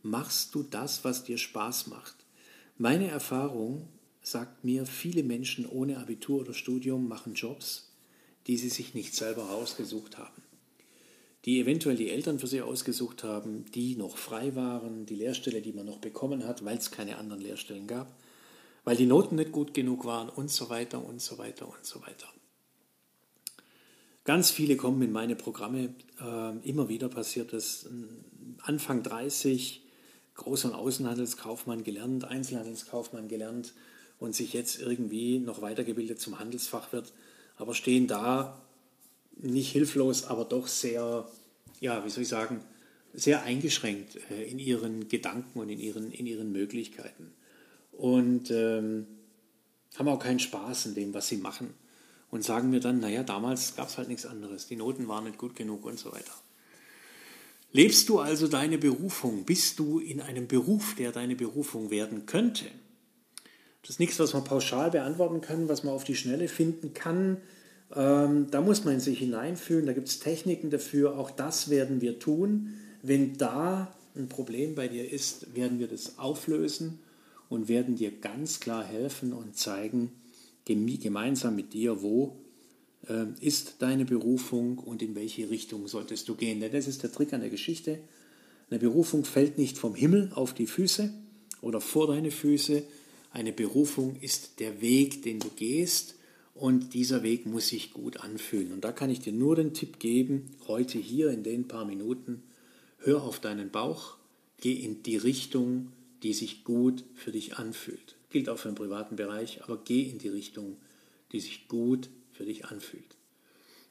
Machst 0.01 0.55
du 0.55 0.63
das, 0.63 1.03
was 1.03 1.23
dir 1.23 1.37
Spaß 1.37 1.87
macht. 1.87 2.15
Meine 2.77 3.07
Erfahrung 3.07 3.87
sagt 4.23 4.63
mir, 4.63 4.87
viele 4.87 5.23
Menschen 5.23 5.67
ohne 5.67 5.99
Abitur 5.99 6.41
oder 6.41 6.53
Studium 6.53 7.07
machen 7.07 7.35
Jobs, 7.35 7.91
die 8.47 8.57
sie 8.57 8.69
sich 8.69 8.95
nicht 8.95 9.13
selber 9.13 9.51
ausgesucht 9.51 10.17
haben. 10.17 10.41
Die 11.45 11.59
eventuell 11.59 11.95
die 11.95 12.09
Eltern 12.09 12.39
für 12.39 12.47
sie 12.47 12.61
ausgesucht 12.61 13.23
haben, 13.23 13.65
die 13.71 13.95
noch 13.95 14.17
frei 14.17 14.55
waren, 14.55 15.05
die 15.05 15.15
Lehrstelle, 15.15 15.61
die 15.61 15.73
man 15.73 15.85
noch 15.85 15.99
bekommen 15.99 16.45
hat, 16.45 16.65
weil 16.65 16.77
es 16.77 16.91
keine 16.91 17.17
anderen 17.17 17.41
Lehrstellen 17.41 17.87
gab, 17.87 18.15
weil 18.83 18.95
die 18.95 19.05
Noten 19.05 19.35
nicht 19.35 19.51
gut 19.51 19.73
genug 19.73 20.05
waren 20.05 20.29
und 20.29 20.49
so 20.49 20.69
weiter 20.69 21.03
und 21.03 21.21
so 21.21 21.37
weiter 21.37 21.67
und 21.67 21.85
so 21.85 22.01
weiter. 22.01 22.27
Ganz 24.23 24.51
viele 24.51 24.75
kommen 24.75 25.01
in 25.01 25.11
meine 25.11 25.35
Programme, 25.35 25.95
äh, 26.21 26.69
immer 26.69 26.89
wieder 26.89 27.09
passiert 27.09 27.53
es, 27.53 27.89
Anfang 28.61 29.01
30, 29.03 29.81
Groß- 30.37 30.67
und 30.67 30.73
Außenhandelskaufmann 30.73 31.83
gelernt, 31.83 32.25
Einzelhandelskaufmann 32.25 33.27
gelernt 33.27 33.73
und 34.19 34.35
sich 34.35 34.53
jetzt 34.53 34.79
irgendwie 34.79 35.39
noch 35.39 35.61
weitergebildet 35.61 36.19
zum 36.19 36.39
Handelsfachwirt 36.39 37.11
aber 37.61 37.75
stehen 37.75 38.07
da 38.07 38.59
nicht 39.37 39.71
hilflos, 39.71 40.25
aber 40.25 40.45
doch 40.45 40.67
sehr, 40.67 41.27
ja, 41.79 42.03
wie 42.03 42.09
soll 42.09 42.23
ich 42.23 42.29
sagen, 42.29 42.61
sehr 43.13 43.43
eingeschränkt 43.43 44.17
äh, 44.31 44.43
in 44.45 44.57
ihren 44.57 45.07
Gedanken 45.07 45.59
und 45.59 45.69
in 45.69 45.79
ihren, 45.79 46.11
in 46.11 46.25
ihren 46.25 46.51
Möglichkeiten. 46.51 47.31
Und 47.91 48.49
ähm, 48.49 49.05
haben 49.95 50.07
auch 50.07 50.19
keinen 50.19 50.39
Spaß 50.39 50.87
in 50.87 50.95
dem, 50.95 51.13
was 51.13 51.27
sie 51.27 51.37
machen. 51.37 51.73
Und 52.31 52.43
sagen 52.43 52.69
mir 52.69 52.79
dann, 52.79 52.99
naja, 52.99 53.23
damals 53.23 53.75
gab 53.75 53.89
es 53.89 53.97
halt 53.97 54.07
nichts 54.07 54.25
anderes, 54.25 54.65
die 54.65 54.77
Noten 54.77 55.07
waren 55.07 55.25
nicht 55.25 55.37
gut 55.37 55.55
genug 55.55 55.85
und 55.85 55.99
so 55.99 56.11
weiter. 56.11 56.33
Lebst 57.73 58.09
du 58.09 58.19
also 58.19 58.47
deine 58.47 58.77
Berufung? 58.77 59.45
Bist 59.45 59.79
du 59.79 59.99
in 59.99 60.21
einem 60.21 60.47
Beruf, 60.47 60.95
der 60.95 61.11
deine 61.11 61.35
Berufung 61.35 61.89
werden 61.89 62.25
könnte? 62.25 62.65
Das 63.81 63.91
ist 63.91 63.99
nichts, 63.99 64.19
was 64.19 64.33
man 64.33 64.43
pauschal 64.43 64.91
beantworten 64.91 65.41
kann, 65.41 65.69
was 65.69 65.83
man 65.83 65.93
auf 65.93 66.03
die 66.03 66.15
Schnelle 66.15 66.47
finden 66.47 66.93
kann. 66.93 67.37
Ähm, 67.95 68.47
da 68.51 68.61
muss 68.61 68.83
man 68.83 68.99
sich 68.99 69.19
hineinfühlen, 69.19 69.85
da 69.85 69.93
gibt 69.93 70.07
es 70.07 70.19
Techniken 70.19 70.69
dafür, 70.69 71.17
auch 71.17 71.31
das 71.31 71.69
werden 71.69 72.01
wir 72.01 72.19
tun. 72.19 72.73
Wenn 73.01 73.37
da 73.37 73.93
ein 74.15 74.29
Problem 74.29 74.75
bei 74.75 74.87
dir 74.87 75.09
ist, 75.09 75.55
werden 75.55 75.79
wir 75.79 75.87
das 75.87 76.19
auflösen 76.19 76.99
und 77.49 77.67
werden 77.67 77.95
dir 77.95 78.11
ganz 78.11 78.59
klar 78.59 78.83
helfen 78.83 79.33
und 79.33 79.57
zeigen, 79.57 80.11
gemeinsam 80.75 81.55
mit 81.55 81.73
dir, 81.73 82.01
wo 82.01 82.37
äh, 83.07 83.25
ist 83.39 83.75
deine 83.79 84.05
Berufung 84.05 84.77
und 84.77 85.01
in 85.01 85.15
welche 85.15 85.49
Richtung 85.49 85.87
solltest 85.87 86.29
du 86.29 86.35
gehen. 86.35 86.59
Denn 86.59 86.71
das 86.71 86.87
ist 86.87 87.03
der 87.03 87.11
Trick 87.11 87.33
an 87.33 87.41
der 87.41 87.49
Geschichte. 87.49 87.99
Eine 88.69 88.79
Berufung 88.79 89.25
fällt 89.25 89.57
nicht 89.57 89.77
vom 89.77 89.95
Himmel 89.95 90.31
auf 90.33 90.53
die 90.53 90.67
Füße 90.67 91.11
oder 91.61 91.81
vor 91.81 92.07
deine 92.07 92.31
Füße. 92.31 92.83
Eine 93.31 93.53
Berufung 93.53 94.15
ist 94.21 94.59
der 94.59 94.81
Weg, 94.81 95.23
den 95.23 95.39
du 95.39 95.49
gehst 95.55 96.15
und 96.53 96.93
dieser 96.93 97.23
Weg 97.23 97.45
muss 97.45 97.69
sich 97.69 97.91
gut 97.93 98.17
anfühlen. 98.17 98.71
Und 98.71 98.83
da 98.83 98.91
kann 98.91 99.09
ich 99.09 99.19
dir 99.19 99.33
nur 99.33 99.55
den 99.55 99.73
Tipp 99.73 99.99
geben, 99.99 100.51
heute 100.67 100.99
hier 100.99 101.31
in 101.31 101.43
den 101.43 101.67
paar 101.67 101.85
Minuten, 101.85 102.43
hör 102.99 103.23
auf 103.23 103.39
deinen 103.39 103.71
Bauch, 103.71 104.17
geh 104.59 104.73
in 104.73 105.03
die 105.03 105.17
Richtung, 105.17 105.91
die 106.23 106.33
sich 106.33 106.63
gut 106.63 107.03
für 107.15 107.31
dich 107.31 107.57
anfühlt. 107.57 108.15
Gilt 108.31 108.49
auch 108.49 108.57
für 108.57 108.69
den 108.69 108.75
privaten 108.75 109.15
Bereich, 109.15 109.63
aber 109.63 109.77
geh 109.83 110.03
in 110.03 110.17
die 110.17 110.29
Richtung, 110.29 110.77
die 111.31 111.39
sich 111.39 111.67
gut 111.67 112.09
für 112.31 112.45
dich 112.45 112.65
anfühlt. 112.65 113.15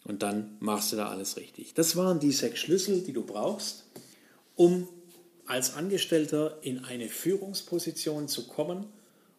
Und 0.05 0.23
dann 0.23 0.57
machst 0.61 0.93
du 0.93 0.97
da 0.97 1.09
alles 1.09 1.37
richtig. 1.37 1.75
Das 1.75 1.95
waren 1.95 2.21
die 2.21 2.33
sechs 2.33 2.61
Schlüssel, 2.61 3.03
die 3.03 3.13
du 3.13 3.23
brauchst, 3.23 3.85
um 4.57 4.89
als 5.47 5.75
Angestellter 5.75 6.59
in 6.63 6.85
eine 6.85 7.09
Führungsposition 7.09 8.29
zu 8.29 8.47
kommen 8.47 8.87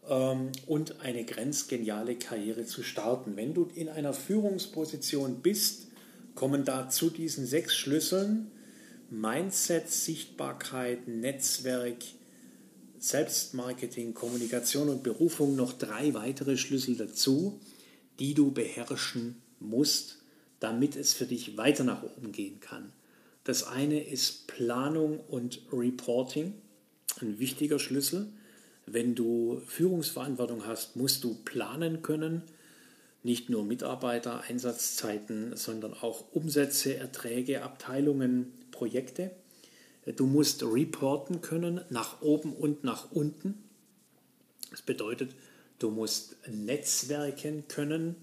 ähm, 0.08 0.52
und 0.68 1.02
eine 1.02 1.26
grenzgeniale 1.26 2.16
Karriere 2.16 2.66
zu 2.66 2.84
starten. 2.84 3.36
Wenn 3.36 3.54
du 3.54 3.70
in 3.76 3.90
einer 3.90 4.14
Führungsposition 4.14 5.42
bist, 5.42 5.88
kommen 6.36 6.64
da 6.64 6.90
zu 6.90 7.10
diesen 7.10 7.46
sechs 7.46 7.76
Schlüsseln 7.76 8.52
Mindset, 9.10 9.90
Sichtbarkeit, 9.90 11.10
Netzwerk, 11.10 11.98
Selbstmarketing, 13.02 14.14
Kommunikation 14.14 14.88
und 14.88 15.02
Berufung 15.02 15.56
noch 15.56 15.74
drei 15.74 16.14
weitere 16.14 16.56
Schlüssel 16.56 16.96
dazu, 16.96 17.60
die 18.20 18.36
du 18.36 18.52
beherrschen 18.52 19.42
musst, 19.60 20.20
damit 20.60 20.96
es 20.96 21.14
für 21.14 21.26
dich 21.26 21.58
weiter 21.58 21.84
nach 21.84 22.04
oben 22.04 22.32
gehen 22.32 22.60
kann. 22.60 22.94
Das 23.44 23.64
eine 23.64 24.04
ist 24.04 24.46
Planung 24.46 25.20
und 25.20 25.64
Reporting, 25.74 26.54
ein 27.22 27.40
wichtiger 27.40 27.80
Schlüssel. 27.80 28.28
Wenn 28.86 29.16
du 29.16 29.64
Führungsverantwortung 29.66 30.68
hast, 30.68 30.96
musst 30.96 31.24
du 31.24 31.34
planen 31.44 32.04
können, 32.04 32.44
nicht 33.24 33.50
nur 33.50 33.64
Mitarbeiter, 33.64 34.42
Einsatzzeiten, 34.42 35.58
sondern 35.58 35.96
auch 35.96 36.26
Umsätze, 36.34 36.98
Erträge, 36.98 37.64
Abteilungen, 37.64 38.54
Projekte. 38.70 39.32
Du 40.06 40.26
musst 40.26 40.64
reporten 40.64 41.42
können 41.42 41.82
nach 41.90 42.22
oben 42.22 42.54
und 42.54 42.84
nach 42.84 43.12
unten. 43.12 43.64
Das 44.72 44.82
bedeutet, 44.82 45.36
du 45.80 45.92
musst 45.92 46.36
netzwerken 46.48 47.68
können. 47.68 48.16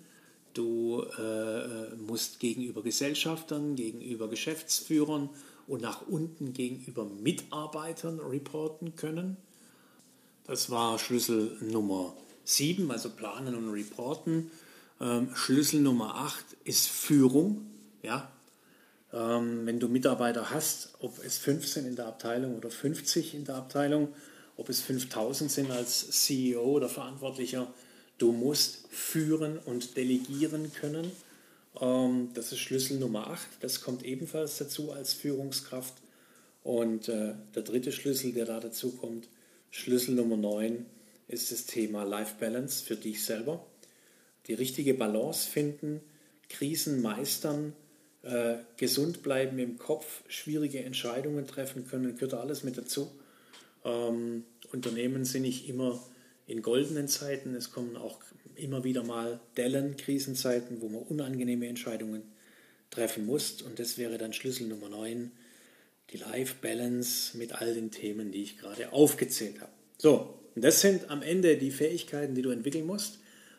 Du 0.55 1.03
äh, 1.03 1.95
musst 1.97 2.41
gegenüber 2.41 2.83
Gesellschaftern, 2.83 3.77
gegenüber 3.77 4.29
Geschäftsführern 4.29 5.29
und 5.69 5.83
nach 5.83 6.03
unten 6.09 6.53
gegenüber 6.53 7.05
Mitarbeitern 7.05 8.19
reporten 8.19 8.97
können. 8.97 9.37
Das 10.47 10.71
war 10.71 10.99
Schlüssel 10.99 11.59
Nummer 11.61 12.17
7, 12.45 12.91
also 12.91 13.11
Planen 13.11 13.55
und 13.55 13.69
Reporten. 13.71 14.51
Ähm, 15.01 15.29
Schlüssel 15.35 15.81
Nummer 15.81 16.15
8 16.17 16.45
ist 16.65 16.89
Führung. 16.89 17.67
Ja? 18.03 18.33
Ähm, 19.13 19.65
wenn 19.65 19.81
du 19.81 19.89
Mitarbeiter 19.89 20.51
hast, 20.51 20.91
ob 21.01 21.23
es 21.25 21.39
15 21.39 21.87
in 21.87 21.97
der 21.97 22.07
Abteilung 22.07 22.57
oder 22.57 22.71
50 22.71 23.35
in 23.35 23.45
der 23.45 23.57
Abteilung, 23.57 24.09
ob 24.57 24.69
es 24.69 24.81
5000 24.81 25.51
sind 25.51 25.71
als 25.71 26.11
CEO 26.11 26.63
oder 26.63 26.89
Verantwortlicher, 26.89 27.73
du 28.19 28.33
musst 28.33 28.87
führen 28.91 29.59
und 29.59 29.97
delegieren 29.97 30.73
können. 30.73 31.11
Ähm, 31.81 32.31
das 32.35 32.53
ist 32.53 32.59
Schlüssel 32.59 32.99
Nummer 32.99 33.29
8. 33.29 33.47
Das 33.61 33.81
kommt 33.81 34.05
ebenfalls 34.05 34.59
dazu 34.59 34.93
als 34.93 35.15
Führungskraft. 35.15 35.95
Und 36.63 37.09
äh, 37.09 37.35
der 37.55 37.63
dritte 37.63 37.93
Schlüssel, 37.93 38.33
der 38.33 38.45
da 38.45 38.61
dazu 38.61 38.91
kommt, 38.91 39.29
Schlüssel 39.71 40.15
Nummer 40.15 40.37
9 40.37 40.85
ist 41.29 41.53
das 41.53 41.67
Thema 41.67 42.05
Life 42.05 42.35
Balance 42.41 42.85
für 42.85 42.97
dich 42.97 43.25
selber. 43.25 43.65
Die 44.49 44.55
richtige 44.55 44.95
Balance 44.95 45.49
finden, 45.49 46.01
Krisen 46.49 47.01
meistern, 47.03 47.75
äh, 48.29 48.59
gesund 48.77 49.23
bleiben 49.23 49.59
im 49.59 49.79
Kopf, 49.79 50.23
schwierige 50.29 50.83
Entscheidungen 50.85 51.47
treffen 51.47 51.87
können, 51.87 52.15
gehört 52.15 52.35
alles 52.35 52.63
mit 52.63 52.77
dazu. 52.77 53.11
Ähm, 53.85 54.45
Unternehmen 54.73 55.25
sind 55.25 55.43
nicht 55.43 55.69
immer 55.69 56.03
in 56.47 56.63
goldenen 56.63 57.09
Zeiten, 57.09 57.55
es 57.55 57.73
kommen 57.73 57.97
auch 57.97 58.21
immer 58.55 58.85
wieder 58.85 59.03
mal 59.03 59.41
Dellen, 59.57 59.97
Krisenzeiten, 59.97 60.81
wo 60.81 60.89
man 60.89 61.03
unangenehme 61.03 61.67
Entscheidungen 61.67 62.23
treffen 62.91 63.27
muss. 63.27 63.63
Und 63.63 63.79
das 63.79 63.99
wäre 63.99 64.19
dann 64.19 64.33
Schlüssel 64.33 64.67
Nummer 64.67 64.89
9, 64.89 65.31
die 66.11 66.17
Life 66.17 66.57
Balance 66.61 67.37
mit 67.37 67.53
all 67.53 67.75
den 67.75 67.91
Themen, 67.91 68.33
die 68.33 68.43
ich 68.43 68.59
gerade 68.59 68.93
aufgezählt 68.93 69.61
habe. 69.61 69.73
So, 69.97 70.39
und 70.55 70.63
das 70.63 70.81
sind 70.81 71.11
am 71.11 71.23
Ende 71.23 71.57
die 71.57 71.71
Fähigkeiten, 71.71 72.35
die 72.35 72.43
du 72.43 72.51
entwickeln 72.51 72.87
musst 72.87 73.18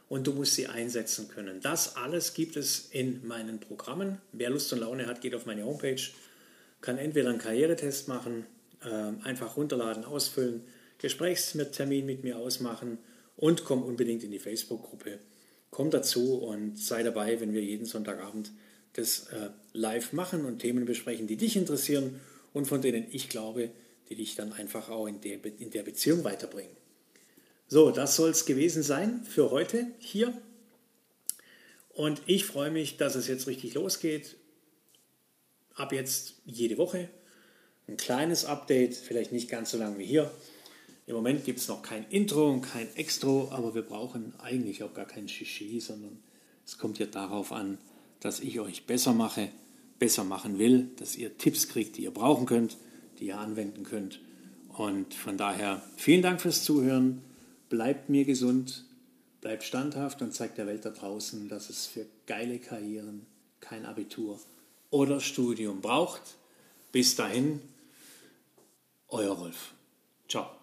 und 0.09 0.25
du 0.25 0.33
musst 0.33 0.55
sie 0.55 0.67
einsetzen 0.67 1.29
können. 1.29 1.61
Das 1.61 1.95
alles 1.95 2.33
gibt 2.33 2.57
es 2.57 2.89
in 2.91 3.25
meinen 3.25 3.59
Programmen. 3.59 4.17
Wer 4.33 4.49
Lust 4.49 4.73
und 4.73 4.79
Laune 4.79 5.05
hat, 5.05 5.21
geht 5.21 5.35
auf 5.35 5.45
meine 5.45 5.63
Homepage, 5.63 6.01
kann 6.81 6.97
entweder 6.97 7.29
einen 7.29 7.37
Karrieretest 7.37 8.07
machen, 8.07 8.45
ähm, 8.83 9.21
einfach 9.23 9.55
runterladen, 9.55 10.03
ausfüllen, 10.03 10.63
Gesprächstermin 10.97 12.05
mit 12.05 12.23
mir 12.23 12.37
ausmachen 12.37 12.97
und 13.37 13.63
komm 13.63 13.83
unbedingt 13.83 14.23
in 14.23 14.31
die 14.31 14.39
Facebook-Gruppe. 14.39 15.19
Komm 15.69 15.91
dazu 15.91 16.39
und 16.39 16.77
sei 16.77 17.03
dabei, 17.03 17.39
wenn 17.39 17.53
wir 17.53 17.61
jeden 17.61 17.85
Sonntagabend 17.85 18.51
das 18.93 19.27
äh, 19.27 19.49
live 19.73 20.13
machen 20.13 20.45
und 20.45 20.59
Themen 20.59 20.85
besprechen, 20.85 21.27
die 21.27 21.37
dich 21.37 21.55
interessieren 21.55 22.19
und 22.53 22.65
von 22.65 22.81
denen 22.81 23.05
ich 23.11 23.29
glaube, 23.29 23.69
die 24.09 24.15
dich 24.15 24.35
dann 24.35 24.51
einfach 24.53 24.89
auch 24.89 25.05
in 25.05 25.21
der, 25.21 25.37
in 25.59 25.69
der 25.69 25.83
Beziehung 25.83 26.23
weiterbringen. 26.23 26.78
So, 27.69 27.91
das 27.91 28.17
soll 28.17 28.31
es 28.31 28.45
gewesen 28.45 28.83
sein 28.83 29.23
für 29.23 29.49
heute 29.51 29.87
hier. 29.99 30.33
Und 31.93 32.21
ich 32.25 32.43
freue 32.45 32.71
mich, 32.71 32.97
dass 32.97 33.15
es 33.15 33.27
jetzt 33.27 33.47
richtig 33.47 33.75
losgeht. 33.75 34.35
Ab 35.75 35.93
jetzt 35.93 36.41
jede 36.45 36.77
Woche 36.77 37.07
ein 37.87 37.95
kleines 37.95 38.43
Update, 38.43 38.95
vielleicht 38.95 39.31
nicht 39.31 39.49
ganz 39.49 39.71
so 39.71 39.77
lang 39.77 39.97
wie 39.97 40.05
hier. 40.05 40.29
Im 41.07 41.15
Moment 41.15 41.45
gibt 41.45 41.59
es 41.59 41.67
noch 41.67 41.81
kein 41.81 42.05
Intro 42.09 42.51
und 42.51 42.61
kein 42.61 42.93
Extro, 42.97 43.47
aber 43.51 43.73
wir 43.73 43.83
brauchen 43.83 44.33
eigentlich 44.39 44.83
auch 44.83 44.93
gar 44.93 45.05
kein 45.05 45.29
Shishi, 45.29 45.79
sondern 45.79 46.19
es 46.65 46.77
kommt 46.77 46.99
ja 46.99 47.05
darauf 47.05 47.53
an, 47.53 47.77
dass 48.19 48.41
ich 48.41 48.59
euch 48.59 48.85
besser 48.85 49.13
mache, 49.13 49.49
besser 49.97 50.23
machen 50.23 50.59
will, 50.59 50.89
dass 50.97 51.15
ihr 51.15 51.37
Tipps 51.37 51.69
kriegt, 51.69 51.97
die 51.97 52.03
ihr 52.03 52.11
brauchen 52.11 52.45
könnt 52.45 52.77
die 53.19 53.27
ihr 53.27 53.37
anwenden 53.37 53.83
könnt. 53.83 54.19
Und 54.69 55.13
von 55.13 55.37
daher 55.37 55.81
vielen 55.97 56.21
Dank 56.21 56.41
fürs 56.41 56.63
Zuhören. 56.63 57.21
Bleibt 57.69 58.09
mir 58.09 58.25
gesund, 58.25 58.85
bleibt 59.41 59.63
standhaft 59.63 60.21
und 60.21 60.33
zeigt 60.33 60.57
der 60.57 60.67
Welt 60.67 60.85
da 60.85 60.89
draußen, 60.89 61.49
dass 61.49 61.69
es 61.69 61.85
für 61.85 62.05
geile 62.25 62.59
Karrieren 62.59 63.25
kein 63.59 63.85
Abitur 63.85 64.39
oder 64.89 65.19
Studium 65.19 65.81
braucht. 65.81 66.21
Bis 66.91 67.15
dahin, 67.15 67.61
euer 69.07 69.35
Rolf. 69.35 69.73
Ciao. 70.27 70.58